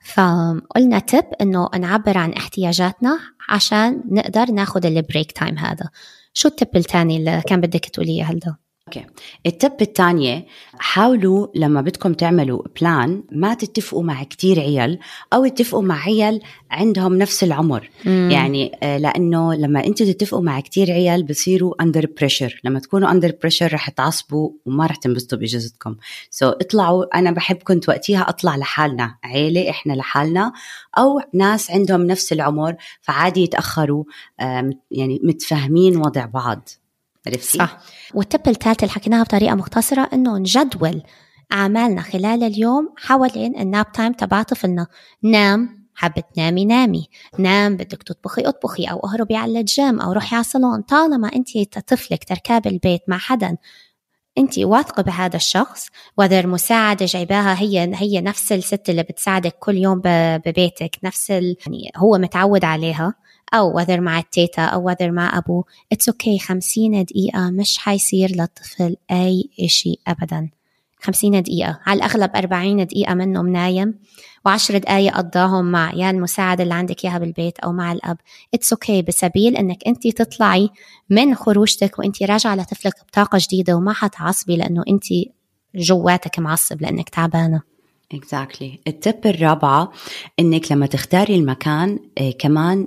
فقلنا 0.00 0.98
tip 0.98 1.24
إنه 1.40 1.68
نعبر 1.78 2.18
عن 2.18 2.32
احتياجاتنا 2.32 3.18
عشان 3.48 4.02
نقدر 4.10 4.50
ناخذ 4.50 4.86
ال 4.86 4.94
break 4.94 5.32
time 5.32 5.58
هذا. 5.58 5.88
شو 6.32 6.48
ال 6.48 6.55
tip 6.55 6.76
الثاني 6.76 7.16
اللي 7.16 7.42
كان 7.46 7.60
بدك 7.60 7.84
تقوليه 7.84 8.24
هلدأ؟ 8.24 8.56
okay. 8.96 9.06
ال 9.46 9.53
tip 9.53 9.76
الثانية 9.80 10.46
حاولوا 10.78 11.46
لما 11.54 11.80
بدكم 11.80 12.12
تعملوا 12.12 12.62
plan 12.80 13.22
ما 13.32 13.54
تتفقوا 13.54 14.02
مع 14.02 14.22
كتير 14.22 14.60
عيال 14.60 14.98
أو 15.32 15.44
اتفقوا 15.44 15.82
مع 15.82 16.02
عيال 16.02 16.40
عندهم 16.70 17.18
نفس 17.18 17.44
العمر. 17.44 17.90
مم. 18.04 18.28
يعني 18.32 18.78
آه، 18.82 18.98
لأنه 18.98 19.54
لما 19.54 19.86
أنتوا 19.86 20.06
تتفقوا 20.06 20.42
مع 20.42 20.60
كتير 20.60 20.90
عيال 20.90 21.22
بصيروا 21.22 21.82
under 21.82 22.06
pressure 22.18 22.60
لما 22.64 22.80
تكونوا 22.80 23.10
under 23.10 23.32
pressure 23.42 23.74
رح 23.74 23.90
تعصبوا 23.90 24.50
وما 24.66 24.86
رح 24.86 24.96
تنبسطوا 24.96 25.38
باجازتكم 25.38 25.96
so, 26.30 26.54
اطلعوا 26.54 27.18
أنا 27.18 27.30
بحب 27.30 27.56
كنت 27.56 27.88
وقتها 27.88 28.28
أطلع 28.28 28.56
لحالنا. 28.56 29.16
عيلة 29.24 29.70
إحنا 29.70 29.92
لحالنا. 29.92 30.52
أو 30.98 31.20
ناس 31.34 31.70
عندهم 31.70 32.02
نفس 32.06 32.32
العمر 32.32 32.74
فعادي 33.00 33.42
يتأخروا 33.42 34.04
يعني 34.90 35.20
متفاهمين 35.22 35.96
وضع 35.96 36.26
بعض. 36.26 36.68
عرفتي؟ 37.26 37.58
صح. 37.58 37.78
وال 38.14 38.28
tip 38.28 38.48
الثالث 38.48 38.82
اللي 38.82 38.92
حكيناها 38.92 39.22
بطريقة 39.22 39.54
مختصرة 39.54 40.08
إنه 40.12 40.38
نجدول 40.38 41.02
أعمالنا 41.52 42.02
خلال 42.02 42.42
اليوم 42.42 42.94
حوالين 42.96 43.58
ال 43.58 43.66
nap 43.66 43.92
time 43.92 44.12
تبع 44.12 44.42
طفلنا 44.42 44.86
نام 45.22 45.80
حابة 45.94 46.22
تنامي 46.34 46.64
نامي. 46.64 47.08
نام 47.38 47.76
بدك 47.76 48.02
تطبخي 48.02 48.42
اطبخي 48.42 48.84
أو 48.84 48.98
اهربي 48.98 49.36
على 49.36 49.60
الجيم 49.60 50.00
أو 50.00 50.12
روحي 50.12 50.36
على 50.36 50.40
الصالون. 50.40 50.82
طالما 50.82 51.30
أنت 51.36 51.78
طفلك 51.78 52.24
تاركاه 52.24 52.58
ب 52.58 52.66
البيت 52.66 53.02
مع 53.08 53.18
حدا 53.18 53.56
انت 54.38 54.58
واثقة 54.58 55.02
بهذا 55.02 55.36
الشخص 55.36 55.88
with 56.18 56.46
المساعدة 56.46 57.06
جايباها 57.06 57.60
هي 57.60 57.90
هي 57.94 58.20
نفس 58.20 58.52
الست 58.52 58.90
اللي 58.90 59.02
بتساعدك 59.02 59.54
كل 59.58 59.76
يوم 59.76 60.00
ببيتك 60.04 60.96
نفس 61.04 61.30
ال... 61.30 61.56
يعني 61.66 61.92
هو 61.96 62.18
متعود 62.18 62.64
عليها. 62.64 63.14
أو 63.54 63.76
whether 63.76 64.00
مع 64.00 64.18
التيتا 64.18 64.62
أو 64.62 64.86
whether 64.86 65.10
مع 65.10 65.38
أبوه 65.38 65.64
okay. 66.08 66.42
خمسين 66.42 67.04
دقيقة. 67.04 67.50
مش 67.50 67.78
حيصير 67.78 68.30
للطفل 68.30 68.96
أي 69.10 69.50
إشي 69.60 69.96
أبدا. 70.06 70.50
خمسين 71.02 71.42
دقيقة. 71.42 71.80
على 71.86 71.96
الأغلب 71.96 72.36
أربعين 72.36 72.86
دقيقة 72.86 73.14
منهم 73.14 73.48
نايم 73.48 73.94
وعشر 74.46 74.78
دقايق 74.78 75.16
قضاهم 75.16 75.72
مع 75.72 75.92
يا 75.94 76.10
المساعد 76.10 76.60
اللي 76.60 76.74
عندك 76.74 77.04
إياها 77.04 77.18
بالبيت 77.18 77.58
أو 77.58 77.72
مع 77.72 77.92
الأب. 77.92 78.16
it's 78.54 79.02
okay. 79.02 79.04
بسبيل 79.04 79.56
إنك 79.56 79.86
أنت 79.86 80.06
تطلعي 80.08 80.70
من 81.10 81.34
خروجتك 81.34 81.98
وأنت 81.98 82.22
راجعة 82.22 82.54
لطفلك 82.56 82.94
بطاقة 83.08 83.38
جديدة 83.40 83.76
وما 83.76 83.92
حتعصبي 83.92 84.56
لأنه 84.56 84.84
أنت 84.88 85.04
جواتك 85.74 86.38
معصب 86.38 86.82
لأنك 86.82 87.08
تعبانة. 87.08 87.62
Exactly. 88.14 88.78
التب 88.88 89.26
الرابعة 89.26 89.92
إنك 90.40 90.72
لما 90.72 90.86
تختاري 90.86 91.34
المكان 91.34 91.98
إيه 92.18 92.38
كمان 92.38 92.86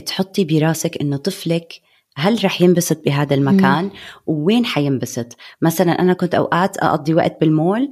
تحطي 0.00 0.44
براسك 0.44 1.00
إنه 1.00 1.16
طفلك 1.16 1.80
هل 2.16 2.44
رح 2.44 2.60
ينبسط 2.60 3.04
بهذا 3.04 3.34
المكان؟ 3.34 3.84
مم. 3.84 3.90
ووين 4.26 4.66
حينبسط؟ 4.66 5.36
مثلا 5.62 5.92
أنا 5.92 6.12
كنت 6.12 6.34
أوقات 6.34 6.76
أقضي 6.76 7.14
وقت 7.14 7.40
بالمول 7.40 7.90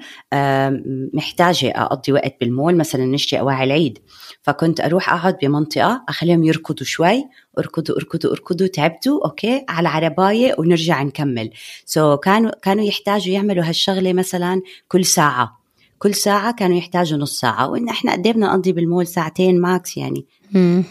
محتاجة 1.14 1.72
أقضي 1.76 2.12
وقت 2.12 2.36
بالمول 2.40 2.76
مثلا 2.76 3.06
نشتي 3.06 3.40
أواعي 3.40 3.64
العيد. 3.64 3.98
فكنت 4.42 4.80
أروح 4.80 5.12
أقعد 5.12 5.36
بمنطقة 5.42 6.04
أخليهم 6.08 6.44
يركضوا 6.44 6.86
شوي 6.86 7.24
اركضوا 7.58 7.96
اركضوا 7.96 8.32
اركضوا 8.32 8.66
تعبتوا 8.66 9.24
أوكي 9.24 9.64
على 9.68 9.88
عرباية 9.88 10.54
ونرجع 10.58 11.02
نكمل. 11.02 11.50
so 11.84 12.18
كانوا 12.18 12.50
كانوا 12.62 12.84
يحتاجوا 12.84 13.34
يعملوا 13.34 13.64
هالشغلة 13.64 14.12
مثلا 14.12 14.62
كل 14.88 15.04
ساعة. 15.04 15.60
كل 15.98 16.14
ساعة 16.14 16.54
كانوا 16.54 16.76
يحتاجوا 16.76 17.18
نص 17.18 17.40
ساعة. 17.40 17.70
وإن 17.70 17.88
إحنا 17.88 18.12
قد 18.12 18.28
بدنا 18.28 18.46
نقضي 18.46 18.72
بالمول 18.72 19.06
ساعتين 19.06 19.60
max 19.60 19.96
يعني. 19.96 20.26
مم. 20.52 20.84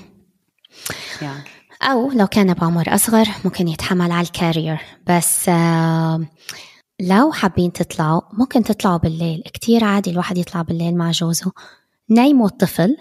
أو 1.81 2.11
لو 2.11 2.27
كان 2.27 2.53
بعمر 2.53 2.95
أصغر 2.95 3.25
ممكن 3.45 3.67
يتحمل 3.67 4.11
على 4.11 4.27
ال 4.27 4.34
carrier 4.34 4.79
بس 5.07 5.49
لو 6.99 7.31
حابين 7.31 7.73
تطلعوا 7.73 8.21
ممكن 8.33 8.63
تطلعوا 8.63 8.97
بالليل. 8.97 9.43
كتير 9.53 9.83
عادي 9.83 10.09
الواحد 10.09 10.37
يطلع 10.37 10.61
بالليل 10.61 10.97
مع 10.97 11.11
جوزه. 11.11 11.51
نيموا 12.09 12.47
الطفل. 12.47 12.97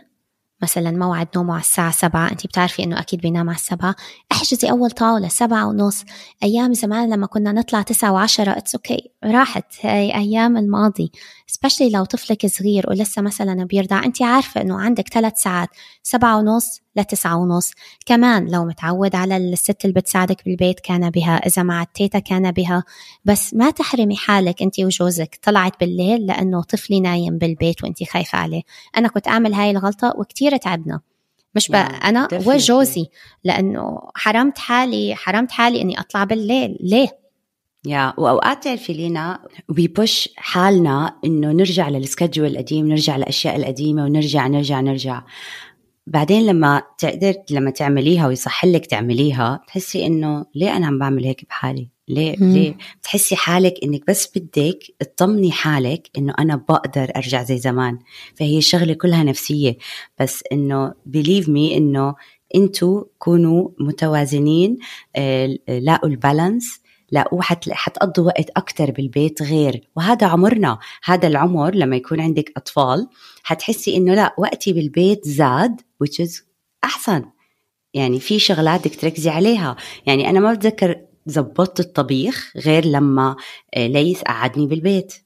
مثلا 0.63 0.91
موعد 0.91 1.29
نومه 1.37 1.53
على 1.53 1.61
الساعة 1.61 1.91
سبعة. 1.91 2.31
أنت 2.31 2.47
بتعرفي 2.47 2.85
إنه 2.85 3.01
أكيد 3.01 3.21
بينام 3.21 3.49
على 3.49 3.57
السبعة. 3.57 3.95
احجزي 4.33 4.71
أول 4.71 4.91
طاولة 4.91 5.29
سبعة 5.29 5.67
ونص. 5.67 6.05
أيام 6.43 6.75
زمان 6.75 7.11
لما 7.11 7.27
كنا 7.27 7.53
نطلع 7.53 7.83
تسعة 7.83 8.13
وعشرة 8.13 8.59
it's 8.59 8.77
okay. 8.77 9.09
راحت. 9.25 9.65
هاي 9.83 10.15
أيام 10.15 10.57
الماضي. 10.57 11.13
specially 11.47 11.91
لو 11.91 12.05
طفلك 12.05 12.47
صغير 12.47 12.91
ولسه 12.91 13.23
مثلا 13.23 13.65
بيرضع 13.65 14.05
أنت 14.05 14.23
عارفة 14.23 14.61
إنه 14.61 14.81
عندك 14.81 15.09
ثلاث 15.09 15.33
ساعات 15.37 15.69
سبعة 16.03 16.39
ونص 16.39 16.81
لتسعة 16.97 17.37
ونص. 17.37 17.71
كمان 18.07 18.49
لو 18.51 18.65
متعود 18.65 19.15
على 19.15 19.37
الست 19.37 19.85
اللي 19.85 20.01
بتساعدك 20.01 20.45
بالبيت 20.45 20.81
كان 20.81 21.11
بها 21.11 21.37
إذا 21.37 21.63
مع 21.63 21.83
التيتا 21.83 22.19
كان 22.19 22.51
بها. 22.53 22.85
بس 23.25 23.55
ما 23.55 23.71
تحرمي 23.71 24.17
حالك 24.17 24.63
أنت 24.63 24.81
وجوزك 24.81 25.39
طلعت 25.43 25.81
بالليل 25.81 26.27
لأنه 26.27 26.63
طفلي 26.63 27.01
نايم 27.01 27.39
بالبيت 27.39 27.85
وأنت 27.85 28.05
خايفة 28.05 28.39
عليه. 28.39 28.63
أنا 28.97 29.09
كنت 29.09 29.29
أعمل 29.29 29.55
هاي 29.55 29.71
الغلطة 29.71 30.13
وكتير 30.17 30.57
تعبنا. 30.57 31.01
مش 31.55 31.69
بقى 31.69 32.09
أنا 32.09 32.29
وجوزي 32.47 33.07
لأنه 33.45 33.99
حرمت 34.15 34.59
حالي 34.59 35.15
حرمت 35.15 35.51
حالي 35.51 35.83
إني 35.83 36.01
أطلع 36.01 36.25
بالليل. 36.25 36.79
ليه؟ 36.81 37.24
يا 37.87 38.15
وأوقات 38.19 38.65
تعرفي 38.65 38.93
لينا 38.93 39.39
بيبوش 39.69 40.29
حالنا 40.37 41.17
إنه 41.25 41.53
نرجع 41.53 41.89
للسكجول 41.89 42.47
القديم 42.47 42.89
نرجع 42.89 43.17
للأشياء 43.17 43.57
القديمة 43.57 44.05
ونرجع 44.05 44.47
نرجع 44.47 44.81
نرجع. 44.81 45.23
بعدين 46.07 46.47
لما 46.47 46.83
تقدر 46.99 47.35
لما 47.51 47.71
تعمليها 47.71 48.27
ويصح 48.27 48.65
لك 48.65 48.87
تعمليها 48.87 49.61
بتحسي 49.65 50.07
إنه 50.07 50.47
ليه 50.55 50.77
أنا 50.77 50.87
عم 50.87 50.99
بعمل 50.99 51.25
هيك 51.25 51.45
بحالي؟ 51.49 51.89
ليه 52.09 52.37
مم. 52.39 52.53
ليه؟ 52.53 52.77
بتحسي 53.01 53.37
حالك 53.37 53.75
إنك 53.85 54.03
بس 54.09 54.39
بدك 54.39 54.79
تطمني 54.99 55.53
حالك 55.53 56.11
إنه 56.19 56.35
أنا 56.39 56.57
بقدر 56.57 57.13
أرجع 57.17 57.43
زي 57.43 57.59
زمان. 57.59 57.99
فهي 58.35 58.59
الشغله 58.59 58.95
كلها 58.95 59.23
نفسية. 59.23 59.77
بس 60.21 60.43
إنه 60.53 60.95
بليف 61.07 61.49
مي 61.49 61.77
إنه 61.77 62.15
أنتوا 62.55 63.05
كونوا 63.19 63.69
متوازنين 63.81 64.79
آه، 65.17 65.59
لاقوا 65.69 66.09
البالانس 66.11 66.84
لاقوا 67.15 67.43
حتقضوا 67.73 68.27
وقت 68.27 68.51
أكتر 68.57 68.91
بالبيت 68.91 69.43
غير. 69.43 69.89
وهذا 69.97 70.27
عمرنا. 70.27 70.79
هذا 71.05 71.29
العمر 71.29 71.75
لما 71.75 71.97
يكون 71.97 72.21
عندك 72.21 72.53
أطفال 72.57 73.09
حتحسي 73.43 73.97
إنه 73.97 74.15
لا 74.15 74.35
وقتي 74.39 74.73
بالبيت 74.73 75.29
زاد 75.29 75.81
which 76.05 76.25
is 76.27 76.43
أحسن. 76.85 77.25
يعني 77.95 78.21
في 78.21 78.39
شغلات 78.39 78.81
بدك 78.81 79.01
تركزي 79.01 79.31
عليها. 79.31 79.77
يعني 80.07 80.31
أنا 80.31 80.41
ما 80.41 80.55
بتذكر 80.55 81.01
زبطت 81.27 81.81
الطبيخ 81.81 82.53
غير 82.57 82.85
لما 82.85 83.37
آه، 83.75 83.87
ليث 83.87 84.23
قعدني 84.23 84.67
بالبيت. 84.67 85.24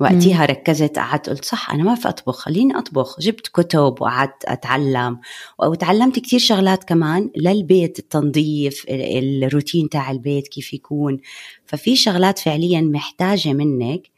وقتها 0.00 0.46
ركزت 0.46 0.98
قعدت 0.98 1.30
قلت 1.30 1.44
صح 1.44 1.70
أنا 1.70 1.82
ما 1.82 1.94
في 1.94 2.08
أطبخ 2.08 2.38
خليني 2.38 2.78
أطبخ. 2.78 3.20
جبت 3.20 3.48
كتب 3.48 3.94
وقعدت 4.00 4.44
أتعلم. 4.44 5.20
وتعلمت 5.58 6.18
كثير 6.18 6.40
شغلات 6.40 6.84
كمان 6.84 7.30
للبيت 7.36 7.98
التنظيف 7.98 8.86
الروتين 8.88 9.88
تاع 9.88 10.10
البيت 10.10 10.48
كيف 10.48 10.74
يكون. 10.74 11.18
ففي 11.66 11.96
شغلات 11.96 12.38
فعليا 12.38 12.80
محتاجة 12.80 13.52
منك 13.52 14.15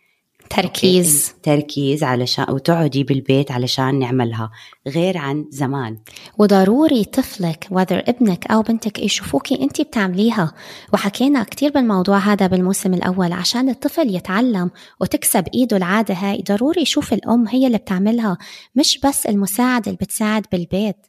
تركيز. 0.51 1.35
تركيز 1.43 2.05
علشان 2.05 2.47
وتقعدي 2.49 3.05
بالبيت 3.05 3.53
علشان 3.53 3.99
نعملها. 3.99 4.51
غير 4.87 5.19
عن 5.19 5.47
زمان. 5.51 5.99
وضروري 6.39 7.05
طفلك 7.05 7.69
وذر 7.71 8.03
ابنك 8.09 8.47
أو 8.47 8.63
بنتك 8.63 8.99
يشوفوكي 8.99 9.63
أنت 9.63 9.81
بتعمليها. 9.81 10.53
وحكينا 10.93 11.43
كتير 11.43 11.71
بالموضوع 11.71 12.19
هذا 12.19 12.47
بالموسم 12.47 12.95
الأول 12.95 13.33
عشان 13.33 13.69
الطفل 13.69 14.15
يتعلم 14.15 14.71
وتكسب 15.01 15.45
إيده 15.55 15.77
العادة 15.77 16.15
هاي. 16.15 16.43
ضروري 16.49 16.83
يشوف 16.83 17.13
الأم 17.13 17.49
هي 17.49 17.67
اللي 17.67 17.79
بتعملها 17.79 18.39
مش 18.75 19.01
بس 19.05 19.27
المساعد 19.27 19.87
اللي 19.87 19.99
بتساعد 20.03 20.47
بالبيت. 20.53 21.07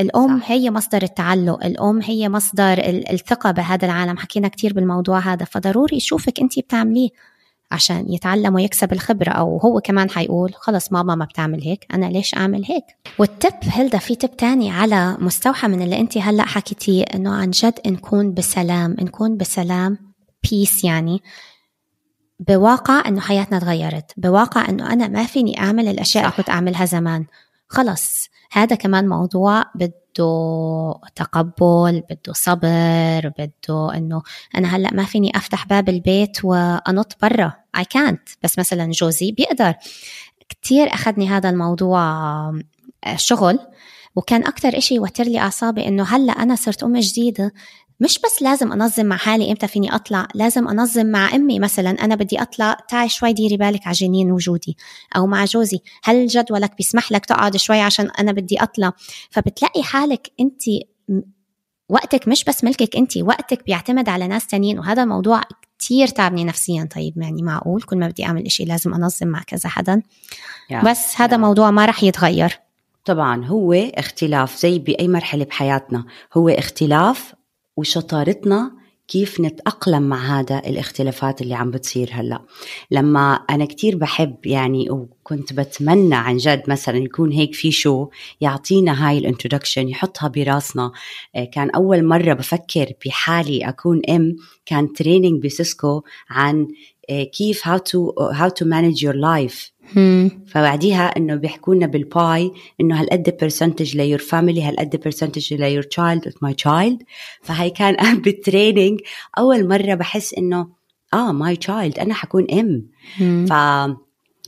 الأم 0.00 0.40
صح. 0.40 0.50
هي 0.50 0.70
مصدر 0.70 1.02
التعلق 1.02 1.64
الأم 1.64 2.02
هي 2.02 2.28
مصدر 2.28 2.78
الثقة 3.10 3.50
بهذا 3.50 3.84
العالم. 3.84 4.18
حكينا 4.18 4.48
كتير 4.48 4.72
بالموضوع 4.72 5.18
هذا 5.18 5.44
فضروري 5.44 5.96
يشوفك 5.96 6.40
أنت 6.40 6.58
بتعمليه. 6.58 7.08
عشان 7.70 8.12
يتعلم 8.12 8.54
ويكسب 8.54 8.92
الخبرة 8.92 9.30
أو 9.30 9.58
هو 9.58 9.80
كمان 9.80 10.10
حيقول 10.10 10.54
خلص 10.54 10.92
ماما 10.92 11.14
ما 11.14 11.24
بتعمل 11.24 11.62
هيك 11.62 11.86
أنا 11.94 12.06
ليش 12.06 12.34
أعمل 12.34 12.64
هيك؟ 12.64 12.84
والتب 13.18 13.54
هلدا 13.68 13.98
في 13.98 14.14
تب 14.14 14.36
تاني 14.36 14.70
على 14.70 15.16
مستوحى 15.20 15.68
من 15.68 15.82
اللي 15.82 16.00
أنت 16.00 16.18
هلأ 16.18 16.44
حكيتيه 16.46 17.02
إنه 17.02 17.34
عن 17.34 17.50
جد 17.50 17.78
نكون 17.86 18.34
بسلام 18.34 18.96
نكون 19.00 19.36
بسلام 19.36 19.98
بيس 20.50 20.84
يعني 20.84 21.22
بواقع 22.40 23.08
إنه 23.08 23.20
حياتنا 23.20 23.58
تغيرت 23.58 24.12
بواقع 24.16 24.68
إنه 24.68 24.92
أنا 24.92 25.08
ما 25.08 25.24
فيني 25.24 25.60
أعمل 25.60 25.88
الأشياء 25.88 26.24
اللي 26.24 26.36
كنت 26.36 26.50
أعملها 26.50 26.84
زمان. 26.84 27.26
خلص 27.68 28.28
هذا 28.52 28.76
كمان 28.76 29.08
موضوع 29.08 29.64
بده 30.18 31.00
تقبل 31.14 32.02
بده 32.10 32.32
صبر 32.32 33.32
بده 33.38 33.94
إنه 33.94 34.22
أنا 34.56 34.76
هلأ 34.76 34.94
ما 34.94 35.04
فيني 35.04 35.36
أفتح 35.36 35.66
باب 35.66 35.88
البيت 35.88 36.44
وأنط 36.44 37.16
برا. 37.22 37.52
اي 37.78 37.84
كانت 37.84 38.28
بس 38.42 38.58
مثلا 38.58 38.90
جوزي 38.90 39.32
بيقدر. 39.32 39.74
كتير 40.48 40.94
أخذني 40.94 41.28
هذا 41.28 41.50
الموضوع 41.50 42.00
آه، 43.04 43.16
شغل 43.16 43.58
وكان 44.16 44.44
أكتر 44.46 44.78
إشي 44.78 44.94
يوتر 44.94 45.24
لي 45.24 45.38
أعصابي 45.38 45.88
إنه 45.88 46.04
هلأ 46.04 46.32
أنا 46.32 46.56
صرت 46.56 46.82
أم 46.82 46.96
جديدة. 46.96 47.52
مش 48.00 48.18
بس 48.18 48.42
لازم 48.42 48.72
أنظم 48.72 49.06
مع 49.06 49.16
حالي 49.16 49.50
إمتى 49.50 49.68
فيني 49.68 49.94
أطلع 49.94 50.28
لازم 50.34 50.68
أنظم 50.68 51.06
مع 51.06 51.34
أمي 51.34 51.58
مثلا 51.58 51.90
أنا 51.90 52.14
بدي 52.14 52.42
أطلع 52.42 52.76
تعي 52.88 53.08
شوي 53.08 53.32
ديري 53.32 53.56
بالك 53.56 53.86
على 53.86 53.94
جنين 53.94 54.32
وجودي 54.32 54.76
أو 55.16 55.26
مع 55.26 55.44
جوزي. 55.44 55.78
هل 56.04 56.26
جدولك 56.26 56.76
بيسمح 56.76 57.12
لك 57.12 57.26
تقعد 57.26 57.56
شوي 57.56 57.80
عشان 57.80 58.10
أنا 58.10 58.32
بدي 58.32 58.62
أطلع؟ 58.62 58.92
فبتلاقي 59.30 59.82
حالك 59.82 60.32
أنت 60.40 60.62
وقتك 61.88 62.28
مش 62.28 62.44
بس 62.44 62.64
ملكك 62.64 62.96
أنت 62.96 63.16
وقتك 63.16 63.64
بيعتمد 63.64 64.08
على 64.08 64.28
ناس 64.28 64.46
تانيين 64.46 64.78
وهذا 64.78 65.02
الموضوع 65.02 65.42
كتير 65.78 66.08
تعبني 66.08 66.44
نفسيا. 66.44 66.88
طيب 66.94 67.22
يعني 67.22 67.42
معقول؟ 67.42 67.82
كل 67.82 67.98
ما 67.98 68.08
بدي 68.08 68.24
أعمل 68.24 68.46
إشي 68.46 68.64
لازم 68.64 68.94
أنظم 68.94 69.26
مع 69.26 69.42
كذا 69.42 69.68
حدا. 69.68 70.02
بس 70.84 71.20
هذا 71.20 71.36
موضوع 71.36 71.70
ما 71.70 71.86
رح 71.86 72.02
يتغير. 72.02 72.60
طبعا 73.04 73.44
هو 73.44 73.72
اختلاف 73.72 74.56
زي 74.58 74.78
بأي 74.78 75.08
مرحلة 75.08 75.44
بحياتنا 75.44 76.04
هو 76.34 76.48
اختلاف 76.48 77.35
وشطارتنا 77.76 78.72
كيف 79.08 79.40
نتأقلم 79.40 80.02
مع 80.02 80.40
هذا 80.40 80.58
الاختلافات 80.58 81.42
اللي 81.42 81.54
عم 81.54 81.70
بتصير 81.70 82.08
هلأ. 82.12 82.42
لما 82.90 83.34
أنا 83.50 83.64
كتير 83.64 83.96
بحب 83.96 84.46
يعني 84.46 84.90
وكنت 84.90 85.52
بتمنى 85.52 86.14
عن 86.14 86.36
جد 86.36 86.62
مثلا 86.68 86.96
يكون 86.96 87.32
هيك 87.32 87.54
في 87.54 87.72
شو 87.72 88.08
يعطينا 88.40 89.08
هاي 89.08 89.18
ال 89.18 89.23
introduction 89.23 89.88
يحطها 89.88 90.28
براسنا. 90.28 90.92
آه، 91.36 91.44
كان 91.44 91.70
أول 91.70 92.04
مرة 92.04 92.32
بفكر 92.32 92.92
بحالي 93.06 93.68
أكون 93.68 94.00
أم 94.10 94.36
كان 94.66 94.92
training 94.92 95.44
ب 95.44 95.54
Cisco 95.54 96.02
عن 96.30 96.68
كيف 97.10 97.62
how 97.68 97.78
to 97.78 98.12
how 98.32 98.48
to 98.48 98.64
manage 98.64 99.00
your 99.02 99.14
life. 99.14 99.72
فبعديها 100.46 101.16
إنه 101.16 101.34
بيحكوا 101.34 101.74
لنا 101.74 101.86
بال 101.86 102.12
pie 102.12 102.52
إنه 102.80 103.00
هالقد 103.00 103.36
percentage 103.40 103.96
ل 103.96 104.00
your 104.00 104.18
family 104.18 104.62
هالقد 104.62 105.00
percentage 105.04 105.54
ل 105.54 105.82
your 105.82 106.05
child 106.05 106.34
my 106.42 106.54
child 106.54 107.02
فهي 107.42 107.70
كان 107.70 107.96
بال 108.22 108.38
training 108.38 109.00
أول 109.38 109.68
مرة 109.68 109.94
بحس 109.94 110.34
إنه 110.34 110.68
آه 111.14 111.32
my 111.32 111.56
child 111.56 111.98
أنا 111.98 112.14
حكون 112.14 112.46
أم 112.50 112.88
ف 113.46 113.52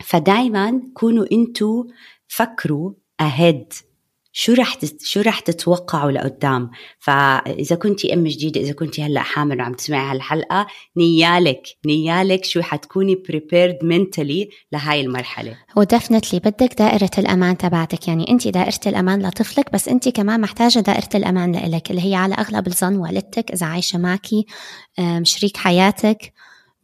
فدائما 0.04 0.82
كونوا 0.94 1.26
إنتوا 1.32 1.84
فكروا 2.28 2.92
ahead 3.20 3.72
شو 4.40 4.52
رح 4.52 4.76
شو 5.02 5.20
رح 5.20 5.40
تتوقعوا 5.40 6.10
لقدام؟ 6.10 6.70
فإذا 6.98 7.76
كنتي 7.76 8.14
أم 8.14 8.24
جديدة 8.24 8.60
إذا 8.60 8.72
كنتي 8.72 9.02
هلأ 9.02 9.20
حامل 9.20 9.60
وعم 9.60 9.72
تسمعي 9.72 10.10
هالحلقة 10.10 10.66
نيالك 10.96 11.62
نيالك 11.86 12.44
شو 12.44 12.62
حتكوني 12.62 13.22
prepared 13.28 13.78
mentally 13.82 14.48
لهاي 14.72 15.00
المرحلة. 15.00 15.56
ودفنتلي 15.76 16.40
بدك 16.40 16.74
دائرة 16.78 17.10
الأمان 17.18 17.56
تبعتك. 17.58 18.08
يعني 18.08 18.30
انت 18.30 18.48
دائرة 18.48 18.80
الأمان 18.86 19.26
لطفلك 19.26 19.72
بس 19.72 19.88
انت 19.88 20.08
كمان 20.08 20.40
محتاجة 20.40 20.78
دائرة 20.78 21.08
الأمان 21.14 21.52
لإلك 21.52 21.90
اللي 21.90 22.10
هي 22.10 22.14
على 22.14 22.34
أغلب 22.34 22.66
الظن 22.66 22.96
والدتك 22.96 23.52
إذا 23.52 23.66
عايشة 23.66 23.98
معك 23.98 24.26
شريك 25.22 25.56
حياتك. 25.56 26.32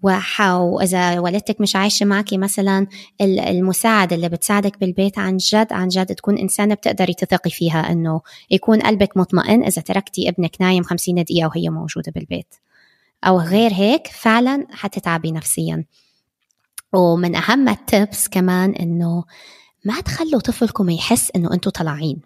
وإذا 0.05 1.21
والدتك 1.21 1.61
مش 1.61 1.77
عايشة 1.77 2.07
معك 2.07 2.35
مثلا 2.35 2.87
المساعد 3.21 4.13
اللي 4.13 4.29
بتساعدك 4.29 4.81
بالبيت 4.81 5.19
عن 5.19 5.37
جد 5.37 5.73
عن 5.73 5.89
جد 5.89 6.15
تكون 6.15 6.39
إنسانة 6.39 6.75
بتقدري 6.75 7.15
تثقي 7.15 7.51
فيها 7.51 7.93
إنه 7.93 8.21
يكون 8.51 8.81
قلبك 8.81 9.17
مطمئن 9.17 9.65
إذا 9.65 9.83
تركتي 9.83 10.29
ابنك 10.29 10.57
نايم 10.61 10.83
خمسين 10.83 11.23
دقيقة 11.25 11.47
وهي 11.49 11.69
موجودة 11.69 12.13
بالبيت. 12.13 12.55
أو 13.25 13.41
غير 13.41 13.73
هيك 13.73 14.07
فعلا 14.07 14.67
حتتعبي 14.71 15.33
نفسيا. 15.33 15.85
ومن 16.93 17.37
أهم 17.37 17.69
ال 17.69 17.81
tips 17.81 18.29
كمان 18.29 18.71
إنه 18.75 19.25
ما 19.85 20.01
تخلوا 20.01 20.41
طفلكم 20.41 20.91
يحس 20.91 21.31
إنه 21.37 21.53
أنتوا 21.53 21.73
طالعين. 21.73 22.21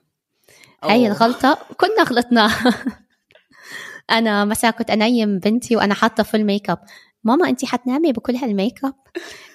هاي 0.84 1.06
الغلطة 1.06 1.58
كنا 1.76 2.02
غلطناها. 2.02 2.74
أنا 4.10 4.44
مثلا 4.44 4.70
كنت 4.70 4.90
أنيم 4.90 5.38
بنتي 5.38 5.76
وأنا 5.76 5.94
حاطة 5.94 6.22
full 6.22 6.44
makeup 6.44 6.78
ماما 7.28 7.48
انت 7.48 7.64
حتنامي 7.64 8.12
بكل 8.12 8.36
هالميك 8.36 8.84
اب 8.84 8.94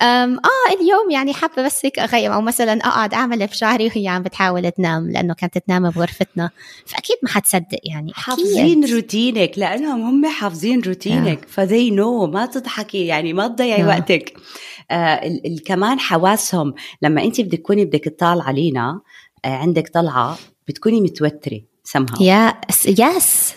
آه 0.02 0.74
اليوم 0.82 1.12
يعني 1.12 1.34
حابة 1.34 1.64
بس 1.64 1.86
هيك 1.86 2.00
أغير 2.00 2.34
أو 2.34 2.42
مثلا 2.42 2.74
أقعد 2.88 3.14
أعمل 3.14 3.48
في 3.48 3.58
شعري 3.58 3.88
وهي 3.88 4.08
عم 4.08 4.24
بتحاول 4.24 4.72
تنام 4.72 5.10
لأنه 5.12 5.34
كانت 5.34 5.58
تنام 5.58 5.90
بغرفتنا. 5.90 6.50
فأكيد 6.86 7.18
ما 7.24 7.30
حتصدق 7.30 7.80
يعني. 7.84 8.12
حافظين 8.16 8.86
روتينك 8.94 9.52
لأنهم 9.58 10.02
هم 10.02 10.26
حافظين 10.32 10.82
روتينك. 10.82 11.46
ف 11.50 11.58
they 11.58 11.92
know 11.92 12.28
ما 12.28 12.46
تضحكي 12.46 13.06
يعني 13.06 13.34
ما 13.34 13.48
تضيعي 13.48 13.84
وقتك. 13.86 14.34
آه 14.92 14.96
ال- 15.28 15.48
ال- 15.48 15.64
كمان 15.64 16.00
حواسهم 16.00 16.74
لما 17.02 17.24
انت 17.24 17.42
بدك 17.42 17.58
تكوني 17.60 17.86
بدك 17.86 18.04
تطال 18.04 18.42
علينا 18.42 19.02
آه 19.46 19.48
عندك 19.48 19.90
طلعة 19.94 20.38
بتكوني 20.68 21.02
متوترة 21.02 21.62
سمها 21.84 22.16
yes 22.70 22.86
yes 23.00 23.54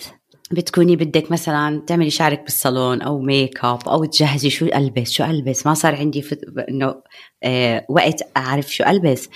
بتكوني 0.50 0.96
بدك 0.96 1.32
مثلا 1.32 1.82
تعملي 1.86 2.10
شعرك 2.10 2.42
بالصالون 2.42 3.02
أو 3.02 3.20
ميك 3.20 3.64
اب 3.64 3.88
أو 3.88 4.04
تجهزي 4.04 4.50
شو 4.50 4.66
ألبس 4.66 5.10
شو 5.10 5.24
ألبس؟ 5.24 5.66
ما 5.66 5.74
صار 5.74 5.94
عندي 5.94 6.22
فت... 6.22 6.40
إنه 6.68 6.94
آه 7.42 7.86
وقت 7.88 8.22
أعرف 8.36 8.74
شو 8.74 8.84
ألبس. 8.84 9.28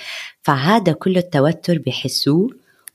فهذا 0.42 0.92
كله 0.92 1.18
التوتر 1.18 1.78
بحسوه 1.78 2.50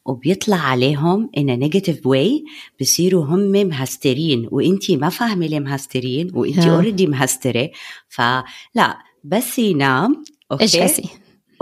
وبيطلع 0.06 0.58
عليهم 0.58 1.30
in 1.38 1.44
a 1.44 1.68
negative 1.68 2.00
way 2.08 2.52
بصيروا 2.82 3.26
هم 3.26 3.52
مهسترين. 3.52 4.48
وإنتي 4.52 4.98
ما 4.98 5.10
فاهمة 5.10 5.48
ليه 5.48 5.60
مهسترين 5.60 6.32
وإنتي. 6.34 6.70
already 6.70 7.08
مهسترة. 7.08 7.70
فلا 8.10 8.98
بس 9.24 9.60
ينام 9.60 10.24
okay؟ 10.52 10.64
اجهزي 10.64 11.04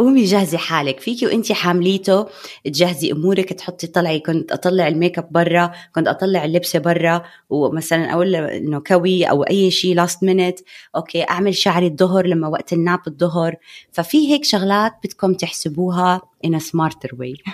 قومي 0.04 0.24
جهزي 0.24 0.58
حالك. 0.58 1.00
فيكي 1.00 1.26
وإنتي 1.26 1.54
حامليته 1.54 2.26
تجهزي 2.66 3.12
أمورك 3.12 3.54
تحطي 3.54 3.88
طلعي 3.88 4.20
كنت 4.20 4.52
أطلع 4.52 4.88
الميك 4.88 5.18
اب 5.18 5.28
برا 5.32 5.72
كنت 5.96 6.08
أطلع 6.08 6.46
اللبسة 6.46 6.80
برا 6.80 7.24
ومثلا 7.50 8.13
أقول 8.13 8.36
إنه 8.36 8.80
كوي 8.80 9.24
أو 9.24 9.44
أي 9.44 9.72
شيء 9.72 9.96
last 9.96 10.24
minute 10.24 10.60
okay 10.96 11.24
أعمل 11.24 11.56
شعري 11.56 11.88
الظهر 11.88 12.28
لما 12.28 12.48
وقت 12.48 12.74
ال 12.74 12.80
nap 12.80 13.00
الظهر. 13.08 13.56
ففي 13.92 14.32
هيك 14.32 14.44
شغلات 14.44 14.94
بدكم 15.04 15.34
تحسبوها 15.34 16.22
in 16.48 16.50
a 16.50 16.60
smarter 16.60 17.10
way. 17.10 17.52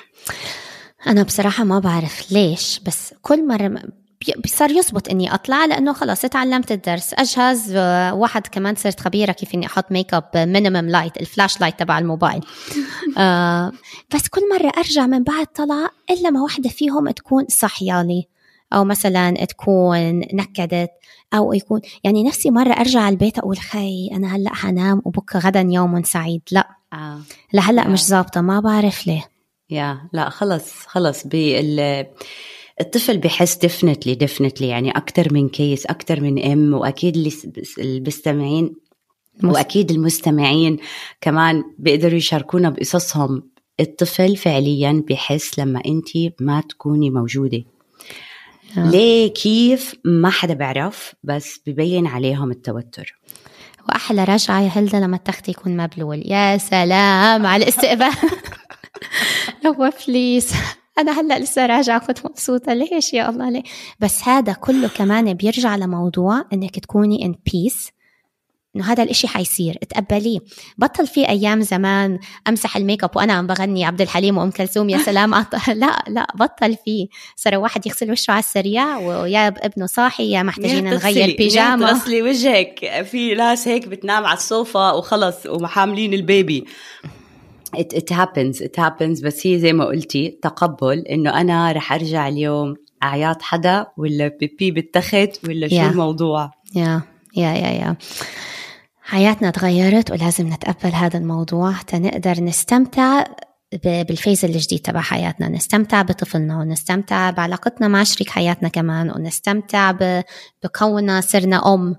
أنا 1.07 1.23
بصراحة 1.23 1.63
ما 1.63 1.79
بعرف 1.79 2.31
ليش 2.31 2.79
بس 2.85 3.13
كل 3.21 3.47
مرة 3.47 3.67
صار 4.45 4.71
يزبط 4.71 5.09
إني 5.09 5.33
أطلع 5.33 5.65
لأنه 5.65 5.93
خلاص 5.93 6.25
اتعلمت 6.25 6.71
الدرس. 6.71 7.13
أجهز 7.13 7.73
آه، 7.75 8.13
واحد 8.13 8.47
كمان 8.47 8.75
صرت 8.75 8.99
خبيرة 8.99 9.31
كيف 9.31 9.53
إني 9.55 9.65
أحط 9.65 9.91
makeup 9.91 10.13
minimum 10.13 10.29
light 10.35 10.89
ال 10.89 11.17
flash 11.17 11.61
light 11.61 11.79
تبع 11.79 11.99
الموبايل. 11.99 12.41
آه 13.17 13.71
بس 14.15 14.27
كل 14.27 14.41
مرة 14.49 14.71
أرجع 14.77 15.07
من 15.07 15.23
بعد 15.23 15.47
طلعة 15.47 15.89
إلا 16.09 16.29
ما 16.29 16.41
واحدة 16.41 16.69
فيهم 16.69 17.09
تكون 17.09 17.45
صاحيتلي 17.49 18.27
أو 18.73 18.83
مثلا 18.83 19.45
تكون 19.45 20.19
نكدت 20.33 20.91
أو 21.33 21.53
يكون 21.53 21.81
يعني 22.03 22.23
نفسي 22.23 22.51
مرة 22.51 22.73
أرجع 22.73 22.99
على 22.99 23.13
البيت 23.13 23.37
أقول 23.37 23.57
خي 23.57 24.09
أنا 24.13 24.35
هلأ 24.35 24.53
حنام 24.53 25.01
وبكرة 25.05 25.39
غدا 25.39 25.67
يوم 25.69 26.03
سعيد. 26.03 26.41
لا. 26.51 26.67
آه. 26.93 27.19
لهلأ 27.53 27.85
آه. 27.85 27.87
مش 27.87 28.05
ظابطة 28.05 28.41
ما 28.41 28.59
بعرف 28.59 29.07
ليه. 29.07 29.25
يلا 29.69 30.29
خلص 30.29 30.85
خلص 30.85 31.27
بال 31.27 32.05
الطفل 32.81 33.17
بحس 33.17 33.57
definitely 33.57 34.15
definitely 34.15 34.67
يعني 34.67 34.91
أكثر 34.91 35.33
من 35.33 35.49
كيس 35.49 35.85
أكثر 35.85 36.21
من 36.21 36.51
ام 36.51 36.73
وأكيد 36.73 37.15
اللي 37.77 37.99
بيستمعوا 37.99 38.75
وأكيد 39.43 39.91
المستمعين 39.91 40.77
كمان 41.21 41.63
بيقدروا 41.77 42.17
يشاركونا 42.17 42.69
بقصصهم. 42.69 43.43
الطفل 43.79 44.37
فعليا 44.37 45.03
بحس 45.09 45.59
لما 45.59 45.81
انت 45.85 46.09
ما 46.39 46.61
تكوني 46.61 47.09
موجودة. 47.09 47.63
آه. 48.77 48.89
ليه؟ 48.89 49.33
كيف؟ 49.33 49.95
ما 50.05 50.29
حدا 50.29 50.53
بيعرف 50.53 51.15
بس 51.23 51.59
ببين 51.67 52.07
عليهم 52.07 52.51
التوتر. 52.51 53.19
وأحلى 53.89 54.23
رجعة 54.23 54.61
يا 54.61 54.67
هلدا 54.67 54.99
لما 54.99 55.15
التخت 55.15 55.49
يكون 55.49 55.77
مبلول. 55.77 56.23
يا 56.25 56.57
سلام 56.57 57.45
على 57.45 57.63
الاستقبال. 57.63 58.11
هو 59.67 59.91
please 60.07 60.53
أنا 60.99 61.21
هلأ 61.21 61.39
لسه 61.39 61.65
راجعة 61.65 62.07
كنت 62.07 62.25
مبسوطة. 62.25 62.73
ليش؟ 62.73 63.13
يا 63.13 63.29
الله 63.29 63.49
ليه؟ 63.49 63.63
بس 63.99 64.23
هذا 64.23 64.53
كله 64.53 64.87
كمان 64.87 65.33
بيرجع 65.33 65.75
لموضوع 65.75 66.45
إنك 66.53 66.79
تكوني 66.79 67.25
in 67.25 67.35
peace 67.53 67.89
إنه 68.75 68.91
هذا 68.91 69.03
الإشي 69.03 69.27
حيصير. 69.27 69.73
تقبليه 69.89 70.39
بطل 70.77 71.07
في 71.07 71.29
أيام 71.29 71.61
زمان 71.61 72.19
أمسح 72.47 72.77
الميك 72.77 73.03
اب 73.03 73.09
وأنا 73.15 73.33
عم 73.33 73.47
بغني 73.47 73.85
عبد 73.85 74.01
الحليم 74.01 74.37
وأم 74.37 74.51
كلثوم 74.51 74.89
يا 74.89 74.97
سلام. 74.97 75.35
أط- 75.43 75.69
لا 75.69 76.03
لا 76.07 76.27
بطل 76.35 76.75
فيه. 76.85 77.07
صار 77.35 77.55
واحد 77.57 77.87
يغسل 77.87 78.11
وشه 78.11 78.31
على 78.31 78.39
السريع 78.39 78.97
ويا 78.97 79.47
إنه 79.47 79.85
صاحي 79.85 80.31
يا 80.31 80.43
محتاجين 80.43 80.83
نغير 80.83 81.35
منيح 81.39 81.75
تغسلي 81.75 82.21
وجهك. 82.21 83.03
في 83.11 83.35
ناس 83.35 83.67
هيك 83.67 83.87
بتنام 83.87 84.25
على 84.25 84.37
الصوفة 84.37 84.95
وخلص 84.95 85.45
وحاملين 85.45 86.13
البيبي. 86.13 86.65
It, 87.77 87.93
it 87.97 88.09
happens 88.15 88.61
it 88.61 88.75
happens. 88.83 89.23
بس 89.23 89.47
هي 89.47 89.59
زي 89.59 89.73
ما 89.73 89.85
قلتي 89.85 90.39
تقبل 90.43 90.99
إنه 90.99 91.41
أنا 91.41 91.71
رح 91.71 91.93
أرجع 91.93 92.27
اليوم 92.27 92.75
عياط 93.01 93.41
حدا 93.41 93.85
ولا 93.97 94.27
بيبي 94.27 94.71
بالتخت 94.71 95.45
ولا 95.47 95.67
شو 95.67 95.75
Yeah. 95.75 95.79
الموضوع؟ 95.79 96.51
يا 96.75 97.01
يا 97.37 97.53
يا 97.53 97.69
يا 97.69 97.95
حياتنا 99.01 99.51
تغيرت 99.51 100.11
ولازم 100.11 100.47
نتقبل 100.47 100.93
هذا 100.93 101.17
الموضوع. 101.19 101.73
تنقدر 101.87 102.43
نستمتع 102.43 103.23
بالفيز 103.83 104.45
الجديد 104.45 104.79
تبع 104.79 105.01
حياتنا. 105.01 105.49
نستمتع 105.49 106.01
بطفلنا 106.01 106.57
ونستمتع 106.59 107.29
بعلاقتنا 107.29 107.87
مع 107.87 108.03
شريك 108.03 108.29
حياتنا 108.29 108.69
كمان. 108.69 109.11
ونستمتع 109.11 109.91
ب- 109.91 110.23
بكوننا 110.63 111.21
صرنا 111.21 111.73
أم. 111.73 111.95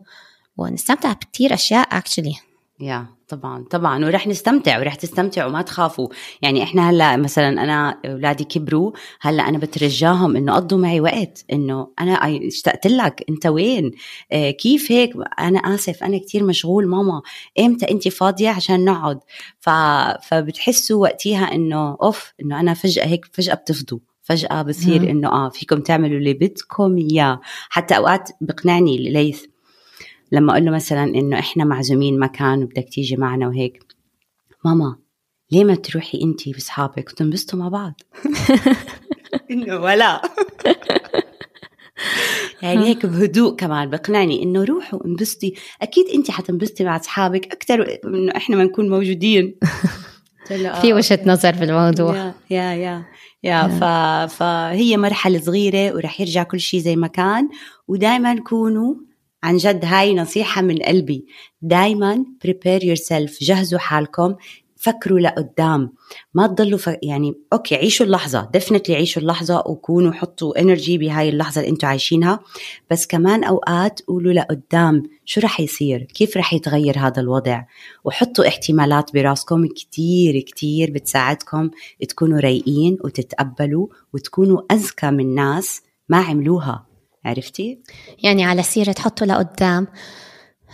ونستمتع 0.57 1.13
بكتير 1.13 1.55
أشياء 1.55 1.89
actually. 2.01 2.37
يا 2.81 3.07
طبعا 3.31 3.65
طبعا. 3.71 4.05
ورح 4.05 4.27
نستمتع 4.27 4.79
ورح 4.79 4.95
تستمتعوا 4.95 5.51
ما 5.51 5.63
تخافوا. 5.63 6.09
يعني 6.43 6.63
إحنا 6.63 6.91
هلأ 6.91 7.17
مثلا 7.17 7.49
أنا 7.49 7.99
أولادي 8.07 8.45
كبروا 8.45 8.93
هلأ 9.21 9.49
أنا 9.49 9.59
بترجاهم 9.59 10.37
إنه 10.37 10.55
قضوا 10.55 10.79
معي 10.79 11.01
وقت 11.01 11.45
إنه 11.53 11.89
أنا 12.01 12.13
اشتقت 12.47 12.87
لك 12.87 13.25
أنت 13.29 13.47
وين؟ 13.47 13.91
آه 14.33 14.51
كيف 14.51 14.93
هيك؟ 14.93 15.13
أنا 15.39 15.59
آسف 15.59 16.05
أنا 16.05 16.19
كتير 16.19 16.45
مشغول 16.45 16.87
ماما. 16.87 17.23
إمتى 17.61 17.91
أنت 17.91 18.09
فاضية؟ 18.09 18.49
عشان 18.51 18.85
نقعد. 18.85 19.21
ف... 19.61 19.71
فبتحسوا 20.29 21.03
وقتيها 21.03 21.55
إنه 21.55 21.97
أوف 22.03 22.33
إنه 22.43 22.61
أنا 22.61 22.75
فجأة 22.75 23.07
هيك 23.07 23.27
فجأة 23.33 23.55
بتفضوا. 23.55 23.99
فجأة 24.23 24.63
بصير 24.63 25.03
مم. 25.03 25.09
إنه 25.09 25.29
آه 25.29 25.49
فيكم 25.49 25.81
تعملوا 25.81 26.19
اللي 26.19 26.35
بدكم 26.35 26.97
إياه. 26.97 27.41
حتى 27.69 27.97
أوقات 27.97 28.31
بقنعني 28.41 28.99
ليث 28.99 29.45
لما 30.33 30.53
أقول 30.53 30.65
له 30.65 30.71
مثلا 30.71 31.05
إنه 31.05 31.39
إحنا 31.39 31.65
معزومين 31.65 32.19
مكان 32.19 32.63
وبدك 32.63 32.89
تيجي 32.89 33.17
معنا 33.17 33.49
وهيك 33.49 33.85
ماما 34.65 34.97
ليه 35.53 35.65
ما 35.65 35.75
تروحي 35.75 36.21
انت 36.23 36.49
وأصحابك؟ 36.49 37.11
وتنبسطوا 37.11 37.59
مع 37.59 37.69
بعض. 37.69 38.01
إنه 39.51 39.77
ولا. 39.77 40.23
يعني 42.63 42.87
هيك 42.87 43.07
بهدوء 43.07 43.57
كمان 43.57 43.91
بقنعني 43.91 44.43
إنه 44.43 44.65
روحوا 44.65 45.07
انبسطي. 45.07 45.55
أكيد 45.83 46.07
انت 46.15 46.31
حتنبسطي 46.31 46.85
مع 46.85 46.97
أصحابك 46.97 47.53
أكثر 47.53 47.99
من 48.05 48.15
إنه 48.15 48.33
إحنا 48.37 48.57
ما 48.57 48.65
نكون 48.65 48.89
موجودين. 48.89 49.55
له 50.51 50.69
آه، 50.69 50.81
في 50.81 50.93
وجهة 50.93 51.21
نظر 51.27 51.53
بالموضوع 51.53 52.17
يا 52.17 52.35
يا 52.51 52.75
يا 52.75 53.05
يا. 53.43 53.69
ف... 53.69 53.85
فهي 54.35 54.97
مرحلة 54.97 55.41
صغيرة 55.41 55.95
ورح 55.95 56.21
يرجع 56.21 56.43
كل 56.43 56.61
شيء 56.61 56.81
زي 56.81 56.97
ما 56.97 57.07
كان 57.07 57.49
ودائما 57.89 58.41
كونوا 58.41 58.95
عن 59.43 59.57
جد 59.57 59.85
هاي 59.85 60.15
نصيحة 60.15 60.63
من 60.63 60.79
قلبي. 60.79 61.27
دائما 61.63 62.25
prepare 62.47 62.83
yourself. 62.83 63.43
جهزوا 63.43 63.79
حالكم. 63.79 64.35
فكروا 64.77 65.21
لقدام. 65.21 65.93
ما 66.35 66.47
تضلوا 66.47 66.79
ف... 66.79 66.97
يعني 67.03 67.35
okay 67.53 67.75
عيشوا 67.75 68.07
اللحظة. 68.07 68.51
definitely 68.55 68.95
عيشوا 68.95 69.23
اللحظة 69.23 69.63
وكونوا 69.67 70.13
حطوا 70.13 70.61
energy 70.61 70.99
بهاي 70.99 71.29
اللحظة 71.29 71.61
اللي 71.61 71.71
أنتم 71.71 71.89
عايشينها. 71.89 72.41
بس 72.91 73.07
كمان 73.07 73.45
أوقات 73.45 74.01
قولوا 74.03 74.33
لقدام 74.33 75.03
شو 75.25 75.41
رح 75.41 75.61
يصير؟ 75.61 76.03
كيف 76.03 76.37
رح 76.37 76.55
يتغير 76.55 76.99
هذا 76.99 77.21
الوضع؟ 77.21 77.63
وحطوا 78.05 78.49
احتمالات 78.49 79.13
براسكم. 79.15 79.67
كتير 79.67 80.41
كتير 80.41 80.91
بتساعدكم 80.91 81.71
تكونوا 82.09 82.41
رايقين 82.41 82.99
وتتقبلوا 83.05 83.87
وتكونوا 84.13 84.61
أذكى 84.73 85.11
من 85.11 85.35
ناس 85.35 85.83
ما 86.09 86.19
عملوها. 86.19 86.90
عرفتي؟ 87.25 87.81
يعني 88.23 88.45
على 88.45 88.63
سيرة 88.63 88.95
حطوا 88.99 89.27
لقدام. 89.27 89.87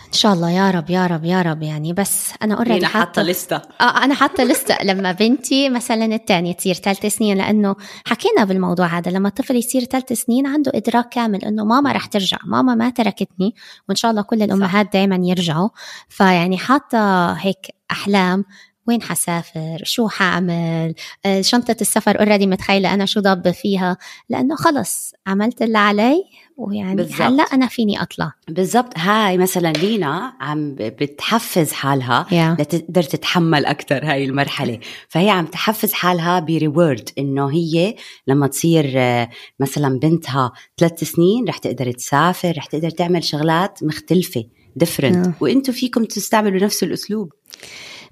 إن 0.07 0.13
شاء 0.13 0.33
الله 0.33 0.51
يا 0.51 0.71
رب 0.71 0.89
يا 0.89 1.07
رب 1.07 1.25
يا 1.25 1.41
رب 1.41 1.63
يعني. 1.63 1.93
بس 1.93 2.33
أنا 2.41 2.55
اوريدي 2.55 2.77
أنا 2.77 2.87
حاطة 2.87 3.21
لستة؟ 3.21 3.55
آه 3.55 4.03
أنا 4.03 4.13
حاطة 4.15 4.43
لسه 4.43 4.77
لما 4.89 5.11
بنتي 5.11 5.69
مثلا 5.69 6.05
الثانية 6.05 6.53
تصير 6.53 6.73
ثالث 6.73 7.05
سنين 7.05 7.37
لأنه 7.37 7.75
حكينا 8.05 8.43
بالموضوع 8.43 8.85
هذا. 8.85 9.11
لما 9.11 9.27
الطفل 9.27 9.55
يصير 9.55 9.83
ثالث 9.83 10.13
سنين 10.13 10.47
عنده 10.47 10.71
إدراك 10.75 11.09
كامل 11.09 11.45
إنه 11.45 11.65
ماما 11.65 11.91
رح 11.91 12.05
ترجع 12.05 12.37
ماما 12.45 12.75
ما 12.75 12.89
تركتني 12.89 13.55
وإن 13.89 13.95
شاء 13.95 14.11
الله 14.11 14.21
كل 14.21 14.41
الأمهات 14.41 14.93
دائما 14.93 15.19
يرجعوا. 15.23 15.69
فيعني 16.09 16.57
حاطة 16.57 17.33
هيك 17.33 17.67
أحلام 17.91 18.45
وين 18.87 19.01
حسافر؟ 19.01 19.81
شو 19.83 20.07
حعمل 20.07 20.93
آه، 21.25 21.41
شنطة 21.41 21.75
السفر 21.81 22.19
already 22.19 22.47
متخيلة 22.47 22.93
أنا 22.93 23.05
شو 23.05 23.19
ضب 23.19 23.51
فيها؟ 23.51 23.97
لأنه 24.29 24.55
خلص 24.55 25.13
عملت 25.27 25.61
اللي 25.61 25.77
علي 25.77 26.23
ويعني 26.57 26.95
بالزبط. 26.95 27.21
هلا 27.21 27.43
أنا 27.43 27.67
فيني 27.67 28.01
أطلع. 28.01 28.33
بالضبط. 28.47 28.97
هاي 28.97 29.37
مثلا 29.37 29.73
لينا 29.73 30.33
عم 30.41 30.75
بتحفز 30.79 31.71
حالها 31.71 32.25
yeah. 32.29 32.61
لتقدر 32.61 33.03
تتحمل 33.03 33.65
أكثر 33.65 34.05
هاي 34.05 34.25
المرحلة. 34.25 34.79
فهي 35.09 35.29
عم 35.29 35.45
تحفز 35.45 35.93
حالها 35.93 36.39
by 36.39 36.57
reward 36.57 37.09
إنه 37.17 37.51
هي 37.51 37.95
لما 38.27 38.47
تصير 38.47 38.93
آه، 38.95 39.29
مثلا 39.59 39.99
بنتها 39.99 40.51
ثلاث 40.77 41.03
سنين 41.03 41.45
رح 41.47 41.57
تقدر 41.57 41.91
تسافر 41.91 42.53
رح 42.57 42.65
تقدر 42.65 42.89
تعمل 42.89 43.23
شغلات 43.23 43.79
مختلفة 43.83 44.43
different 44.75 45.25
yeah. 45.25 45.41
وأنتم 45.41 45.73
فيكم 45.73 46.05
تستعملوا 46.05 46.63
نفس 46.63 46.83
الأسلوب. 46.83 47.33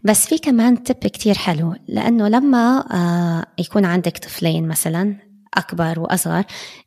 بس 0.06 0.28
في 0.28 0.38
كمان 0.38 0.84
تب 0.84 0.96
كتير 0.96 1.36
حلو 1.36 1.76
لأنه 1.88 2.28
لما 2.28 2.86
آه 2.92 3.46
يكون 3.60 3.86
عندك 3.86 4.18
طفلين 4.18 4.68
مثلا 4.68 5.16
أكبر 5.54 6.00
وأصغر 6.00 6.44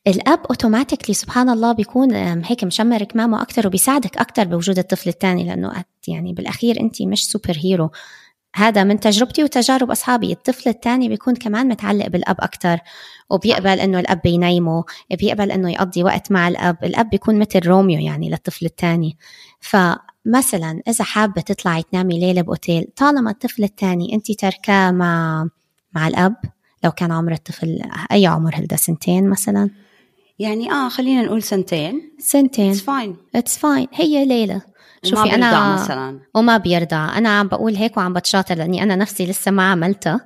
الأب 0.07 0.41
automatically 0.51 1.15
سبحان 1.15 1.49
الله 1.49 1.73
بيكون 1.73 2.15
هيك 2.45 2.65
مشمر 2.65 3.05
كمامه 3.05 3.43
أكتر 3.43 3.67
وبيساعدك 3.67 4.17
أكتر 4.17 4.45
بوجود 4.45 4.79
الطفل 4.79 5.09
الثاني 5.09 5.45
لأنه 5.45 5.85
يعني 6.09 6.33
بالأخير 6.33 6.81
أنت 6.81 7.03
مش 7.03 7.31
superhero 7.31 7.91
هذا 8.55 8.85
من 8.85 9.01
تجربتي 9.01 9.45
وتجارب 9.45 9.91
أصحابي 9.91 10.33
الطفل 10.33 10.69
الثاني 10.69 11.09
بيكون 11.09 11.35
كمان 11.35 11.69
متعلق 11.69 12.07
بالأب 12.07 12.37
أكتر 12.41 12.79
وبيقبل 13.31 13.81
إنه 13.81 14.01
الأب 14.01 14.27
ينيمه 14.27 14.85
بيقبل 15.11 15.51
إنه 15.53 15.71
يقضي 15.71 16.03
وقت 16.03 16.33
مع 16.33 16.49
الأب 16.49 16.85
الأب 16.85 17.11
بيكون 17.11 17.39
مثل 17.39 17.67
روميو 17.67 18.01
يعني 18.01 18.31
للطفل 18.31 18.67
الثاني 18.67 19.17
فمثلا 20.29 20.83
إذا 20.89 21.05
حابة 21.05 21.41
تطلعي 21.41 21.83
تنامي 21.83 22.21
ليلة 22.21 22.43
بأوتيل 22.43 22.87
طالما 22.97 23.31
الطفل 23.31 23.65
الثاني 23.65 24.15
أنت 24.15 24.33
تركاه 24.33 24.91
مع 24.91 25.47
مع 25.95 26.09
الأب 26.09 26.37
لو 26.85 26.91
كان 26.91 27.13
عمر 27.13 27.33
الطفل 27.33 27.81
أي 28.13 28.27
عمر 28.27 28.55
هلدا 28.55 28.77
سنتين 28.77 29.29
مثلا؟ 29.31 29.71
يعني 30.39 30.73
آه 30.73 30.89
خلينا 30.89 31.23
نقول 31.23 31.43
سنتين. 31.43 32.13
سنتين. 32.19 32.71
it's 32.71 32.81
fine 32.81 33.17
it's 33.35 33.59
fine 33.59 33.87
هي 33.95 34.25
ليلة. 34.25 34.63
شوفي 35.03 35.35
أنا 35.35 35.75
مثلا. 35.75 36.21
وما 36.35 36.57
بيرضع. 36.57 37.19
أنا 37.19 37.39
عم 37.39 37.49
بقول 37.49 37.77
هيك 37.77 37.97
وعم 37.97 38.13
بتشاطر 38.13 38.55
لأني 38.55 38.83
أنا 38.83 38.97
نفسي 38.97 39.27
لسه 39.27 39.51
ما 39.51 39.71
عملتها. 39.71 40.21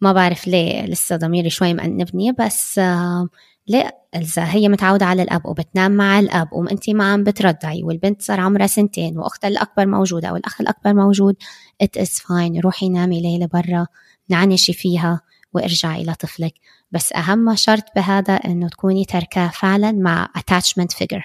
ما 0.00 0.12
بعرف 0.12 0.48
ليه 0.48 0.86
لسه 0.86 1.16
ضميري 1.16 1.50
شوي 1.50 1.74
مأنبني 1.74 2.32
بس 2.32 2.78
آه 2.78 3.28
ليه 3.68 3.98
إذا 4.16 4.44
هي 4.44 4.68
متعودة 4.68 5.06
على 5.06 5.22
الأب 5.22 5.46
وبتنام 5.46 5.92
مع 5.92 6.18
الأب 6.18 6.52
وأنت 6.52 6.90
ما 6.90 7.12
عم 7.12 7.24
بترضعي 7.24 7.82
والبنت 7.82 8.22
صار 8.22 8.40
عمرها 8.40 8.66
سنتين 8.66 9.18
وأختها 9.18 9.48
الأكبر 9.48 9.86
موجودة 9.86 10.28
أو 10.28 10.36
الأخ 10.36 10.60
الأكبر 10.60 10.94
موجود 10.94 11.36
it 11.84 12.02
is 12.02 12.08
fine 12.08 12.64
روحي 12.64 12.88
نامي 12.88 13.20
ليلة 13.20 13.46
برا 13.46 13.86
نعنشي 14.30 14.72
فيها 14.72 15.20
وارجعي 15.54 16.02
إلى 16.02 16.14
طفلك 16.14 16.54
بس 16.90 17.12
أهم 17.12 17.54
شرط 17.54 17.84
بهذا 17.96 18.34
إنه 18.34 18.68
تكوني 18.68 19.04
تركاه 19.04 19.48
فعلا 19.48 19.92
مع 19.92 20.28
attachment 20.38 20.96
figure 20.96 21.24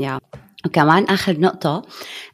yeah. 0.00 0.47
وكمان 0.66 1.04
آخر 1.04 1.40
نقطة 1.40 1.82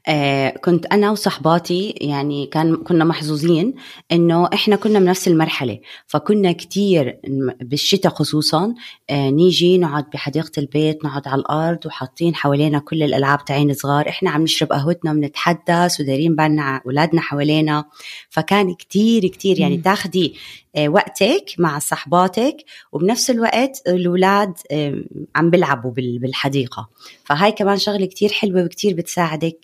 آه 0.09 0.51
كنت 0.51 0.87
أنا 0.87 1.11
وصحباتي 1.11 1.95
يعني 2.01 2.47
كان 2.47 2.77
كنا 2.77 3.05
محظوظين 3.05 3.75
إنه 4.13 4.49
إحنا 4.55 4.77
كنا 4.77 4.99
بنفس 4.99 5.29
المرحلة 5.29 5.81
فكنا 6.07 6.53
كتير 6.53 7.19
بالشتاء 7.61 8.13
خصوصا 8.13 8.75
آه 9.11 9.31
نيجي 9.31 9.79
نقعد 9.79 10.05
بحديقة 10.13 10.51
البيت 10.59 11.05
نقعد 11.05 11.29
على 11.29 11.41
الأرض 11.41 11.87
وحاطين 11.87 12.35
حوالينا 12.35 12.79
كل 12.79 13.03
الألعاب 13.03 13.45
تاعين 13.45 13.75
صغار 13.75 14.09
إحنا 14.09 14.31
عم 14.31 14.43
نشرب 14.43 14.69
قهوتنا 14.73 15.13
بنتحدث 15.13 16.01
ودايرين 16.01 16.37
بالنا 16.37 16.81
أولادنا 16.87 17.21
حوالينا 17.21 17.85
فكان 18.31 18.75
كتير 18.75 19.27
كتير 19.27 19.61
يعني 19.61 19.77
تاخدي 19.77 20.35
وقتك 20.79 21.45
مع 21.59 21.79
صحباتك 21.79 22.57
وبنفس 22.93 23.31
الوقت 23.31 23.83
الاولاد 23.87 24.55
آه، 24.71 25.05
عم 25.37 25.51
بيلعبوا 25.51 25.91
بالحديقة. 25.97 26.89
فهاي 27.25 27.53
كمان 27.53 27.79
شغلة 27.79 28.07
كتير 28.07 28.33
حلوة 28.33 28.65
وكتير 28.65 28.95
بتساعدك 28.95 29.59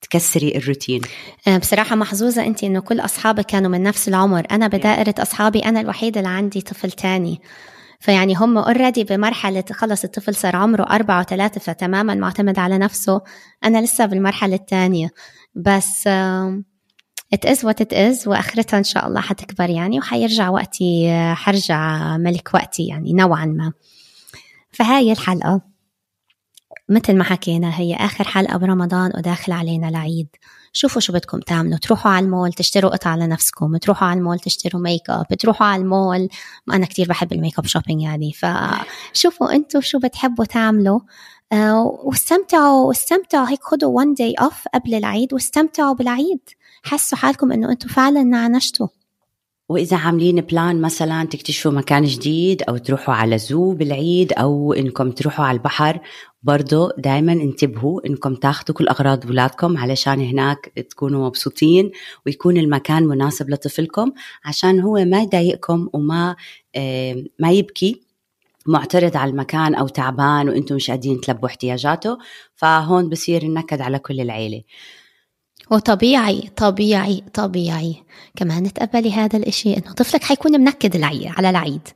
تكسري 0.00 0.56
الروتين. 0.56 1.02
آه، 1.48 1.58
بصراحة 1.58 1.96
محظوظة 1.96 2.46
أنت 2.46 2.64
أنه 2.64 2.80
كل 2.80 3.00
أصحابك 3.00 3.44
كانوا 3.46 3.70
من 3.70 3.82
نفس 3.82 4.08
العمر. 4.08 4.46
أنا 4.50 4.68
بدائرة 4.68 5.14
أصحابي 5.18 5.58
أنا 5.58 5.80
الوحيدة 5.80 6.20
اللي 6.20 6.32
عندي 6.32 6.60
طفل 6.60 6.90
تاني. 6.90 7.40
فيعني 8.00 8.34
هم 8.34 8.58
اوريدي 8.58 9.04
بمرحلة 9.04 9.64
خلص 9.72 10.04
الطفل 10.04 10.34
صار 10.34 10.56
عمره 10.56 10.82
أربعة 10.82 11.20
وثلاثة 11.20 11.60
فتماما 11.60 12.14
معتمد 12.14 12.58
على 12.58 12.78
نفسه. 12.78 13.20
أنا 13.64 13.82
لسه 13.82 14.06
بالمرحلة 14.06 14.54
الثانية. 14.54 15.10
بس 15.54 16.08
it 16.08 16.75
is 17.34 17.58
what 17.58 17.80
it 17.80 17.92
is 17.92 18.26
وآخرتها 18.26 18.78
إن 18.78 18.84
شاء 18.84 19.06
الله 19.06 19.20
حتكبر 19.20 19.70
يعني 19.70 19.98
وحيرجع 19.98 20.48
وقتي 20.48 21.08
حرجع 21.34 22.16
ملك 22.16 22.50
وقتي 22.54 22.86
يعني 22.86 23.12
نوعا 23.12 23.44
ما. 23.44 23.72
فهاي 24.70 25.12
الحلقة. 25.12 25.60
مثل 26.88 27.16
ما 27.16 27.24
حكينا 27.24 27.78
هي 27.78 27.94
آخر 27.94 28.24
حلقة 28.24 28.56
برمضان 28.56 29.12
وداخل 29.16 29.52
علينا 29.52 29.88
العيد. 29.88 30.28
شوفوا 30.72 31.00
شو 31.00 31.12
بدكم 31.12 31.40
تعملوا. 31.40 31.78
تروحوا 31.78 32.10
على 32.10 32.26
المول 32.26 32.52
تشتروا 32.52 32.90
قطع 32.90 33.16
لنفسكم. 33.16 33.76
تروحوا 33.76 34.08
على 34.08 34.18
المول 34.18 34.38
تشتروا 34.38 34.82
ميك 34.82 35.10
اب 35.10 35.26
تروحوا 35.26 35.66
على 35.66 35.82
المول. 35.82 36.28
أنا 36.72 36.86
كتير 36.86 37.08
بحب 37.08 37.32
ال 37.32 37.58
makeup 37.58 37.66
shopping 37.66 38.02
يعني. 38.02 38.32
فشوفوا 38.32 39.54
أنتم 39.54 39.80
شو 39.80 39.98
بتحبوا 39.98 40.44
تعملوا. 40.44 41.00
آه، 41.52 41.82
واستمتعوا 42.04 42.86
واستمتعوا. 42.86 43.48
هيك 43.48 43.62
خدوا 43.62 44.02
one 44.02 44.14
day 44.16 44.44
off 44.44 44.68
قبل 44.74 44.94
العيد 44.94 45.32
واستمتعوا 45.32 45.94
بالعيد. 45.94 46.40
حسوا 46.86 47.18
حالكم 47.18 47.52
إنه 47.52 47.72
أنتم 47.72 47.88
فعلا 47.88 48.22
نعنشتوا. 48.22 48.86
وإذا 49.68 49.96
عاملين 49.96 50.40
plan 50.40 50.80
مثلا 50.80 51.24
تكتشفوا 51.24 51.72
مكان 51.72 52.04
جديد 52.04 52.62
أو 52.62 52.76
تروحوا 52.76 53.14
على 53.14 53.38
zoo 53.38 53.72
بالعيد 53.72 54.32
أو 54.32 54.72
إنكم 54.72 55.10
تروحوا 55.10 55.44
على 55.44 55.56
البحر 55.56 56.00
برضو 56.42 56.90
دائما 56.98 57.32
انتبهوا 57.32 58.06
إنكم 58.06 58.34
تاخذوا 58.34 58.76
كل 58.76 58.88
أغراض 58.88 59.26
أولادكم 59.26 59.76
علشان 59.76 60.20
هناك 60.20 60.72
تكونوا 60.90 61.26
مبسوطين 61.26 61.90
ويكون 62.26 62.56
المكان 62.56 63.06
مناسب 63.06 63.50
لطفلكم 63.50 64.12
عشان 64.44 64.80
هو 64.80 65.04
ما 65.04 65.22
يضايقكم 65.22 65.88
وما 65.92 66.36
ما 67.38 67.50
يبكي. 67.50 68.00
معترض 68.66 69.16
على 69.16 69.30
المكان 69.30 69.74
أو 69.74 69.88
تعبان 69.88 70.48
وإنتم 70.48 70.74
مش 70.74 70.90
قادرين 70.90 71.20
تلبوا 71.20 71.48
احتياجاته 71.48 72.18
فهون 72.54 73.08
بصير 73.08 73.42
النكد 73.42 73.80
على 73.80 73.98
كل 73.98 74.20
العيلة. 74.20 74.62
وطبيعي 75.70 76.50
طبيعي 76.56 77.22
طبيعي. 77.34 78.02
كمان 78.36 78.72
تقبلي 78.72 79.12
هذا 79.12 79.38
الإشي 79.38 79.76
إنه 79.76 79.92
طفلك 79.92 80.22
حيكون 80.22 80.60
منكد 80.60 81.02
على 81.04 81.50
العيد. 81.50 81.88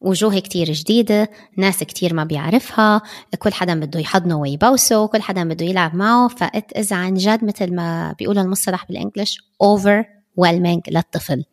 وجوه 0.00 0.38
كتير 0.38 0.72
جديدة 0.72 1.30
ناس 1.56 1.78
كتير 1.78 2.14
ما 2.14 2.24
بيعرفها 2.24 3.02
كل 3.38 3.52
حدا 3.52 3.80
بده 3.80 4.00
يحضنه 4.00 4.38
ويبوسه 4.38 5.06
كل 5.06 5.22
حدا 5.22 5.44
بده 5.44 5.66
يلعب 5.66 5.94
معه 5.94 6.28
فإت 6.28 6.72
إذا 6.76 6.96
عن 6.96 7.14
جد 7.14 7.44
مثل 7.44 7.74
ما 7.74 8.14
بيقولوا 8.18 8.42
المصطلح 8.42 8.86
بالإنجليش 8.88 9.38
overwhelming 9.62 10.80
للطفل. 10.88 11.44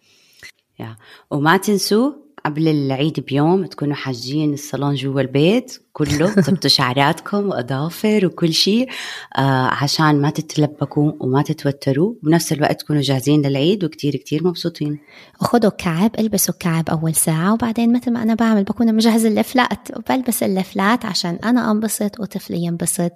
Yeah. 0.82 0.95
وما 1.32 1.58
تنسوا 1.58 2.12
قبل 2.45 2.67
العيد 2.67 3.19
بيوم 3.19 3.65
تكونوا 3.65 3.95
حاجين 3.95 4.54
الصالون 4.54 4.95
جوا 4.95 5.21
البيت 5.21 5.77
كله 5.93 6.34
تظبطوا 6.41 6.69
شعراتكم 6.69 7.49
وأظافر 7.49 8.25
وكل 8.25 8.54
شيء 8.54 8.89
آه 9.38 9.67
عشان 9.67 10.21
ما 10.21 10.30
تتلبكوا 10.30 11.12
وما 11.19 11.41
تتوتروا. 11.41 12.13
بنفس 12.23 12.54
الوقت 12.54 12.80
تكونوا 12.82 13.01
جاهزين 13.01 13.41
للعيد 13.41 13.84
وكتير 13.84 14.15
كتير 14.15 14.47
مبسوطين. 14.47 14.99
وخذوا 15.41 15.71
كعب 15.71 16.12
البسوا 16.19 16.54
الكعب 16.54 16.89
أول 16.89 17.15
ساعة 17.15 17.54
وبعدين 17.54 17.93
مثل 17.93 18.12
ما 18.12 18.23
أنا 18.23 18.36
بعمل 18.36 18.63
بكون 18.63 18.95
مجهزة 18.95 19.25
الفلات 19.25 19.97
وبلبس 19.97 20.43
الفلات 20.43 21.06
عشان 21.06 21.39
أنا 21.43 21.71
أنبسط 21.71 22.19
وطفلي 22.19 22.58
ينبسط. 22.63 23.12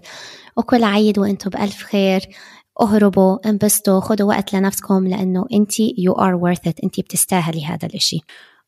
وكل 0.57 0.83
عيد 0.83 1.19
وأنتم 1.19 1.49
بألف 1.49 1.83
خير. 1.83 2.21
اهربوا 2.81 3.49
انبسطوا 3.49 3.99
خذوا 3.99 4.29
وقت 4.29 4.53
لنفسكم 4.53 5.07
لأنه 5.07 5.45
انت 5.53 5.79
you 5.79 6.13
are 6.13 6.39
worth 6.39 6.69
it 6.69 6.73
انت 6.83 6.99
بتستاهلي 6.99 7.65
هذا 7.65 7.88
الإشي. 7.88 8.19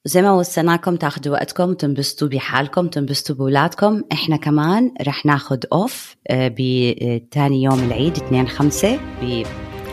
وزي 0.07 0.21
ما 0.21 0.31
وصيناكم 0.31 0.95
تاخذوا 0.95 1.33
وقتكم 1.33 1.73
تنبسطوا 1.73 2.27
بحالكم 2.27 2.87
تنبسطوا 2.87 3.35
بأولادكم 3.35 4.03
إحنا 4.11 4.37
كمان 4.37 4.91
رح 5.07 5.25
ناخذ 5.25 5.57
off 5.73 6.15
آه، 6.27 6.51
بتاني 6.57 7.63
يوم 7.63 7.79
العيد 7.79 8.17
2 8.17 8.47
5 8.47 8.99
ب 9.21 9.43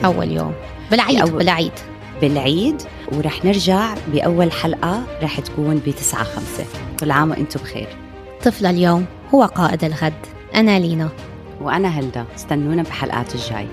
أول 0.04 0.32
يوم. 0.32 0.52
بالعيد 0.90 1.18
بأول 1.18 1.38
بالعيد. 1.38 1.72
بالعيد. 2.20 2.82
ورح 3.12 3.44
نرجع 3.44 3.94
بأول 4.12 4.52
حلقة 4.52 5.02
رح 5.22 5.40
تكون 5.40 5.76
ب 5.76 5.90
9 5.90 6.24
5 6.24 6.64
كل 7.00 7.10
عام 7.10 7.30
وإنتم 7.30 7.60
بخير. 7.60 7.88
طفل 8.44 8.66
اليوم 8.66 9.04
هو 9.34 9.44
قائد 9.44 9.84
الغد. 9.84 10.26
أنا 10.54 10.78
لينا. 10.78 11.08
وأنا 11.60 11.88
هلدا. 11.88 12.24
استنونا 12.36 12.82
بحلقات 12.82 13.34
الجاي. 13.34 13.66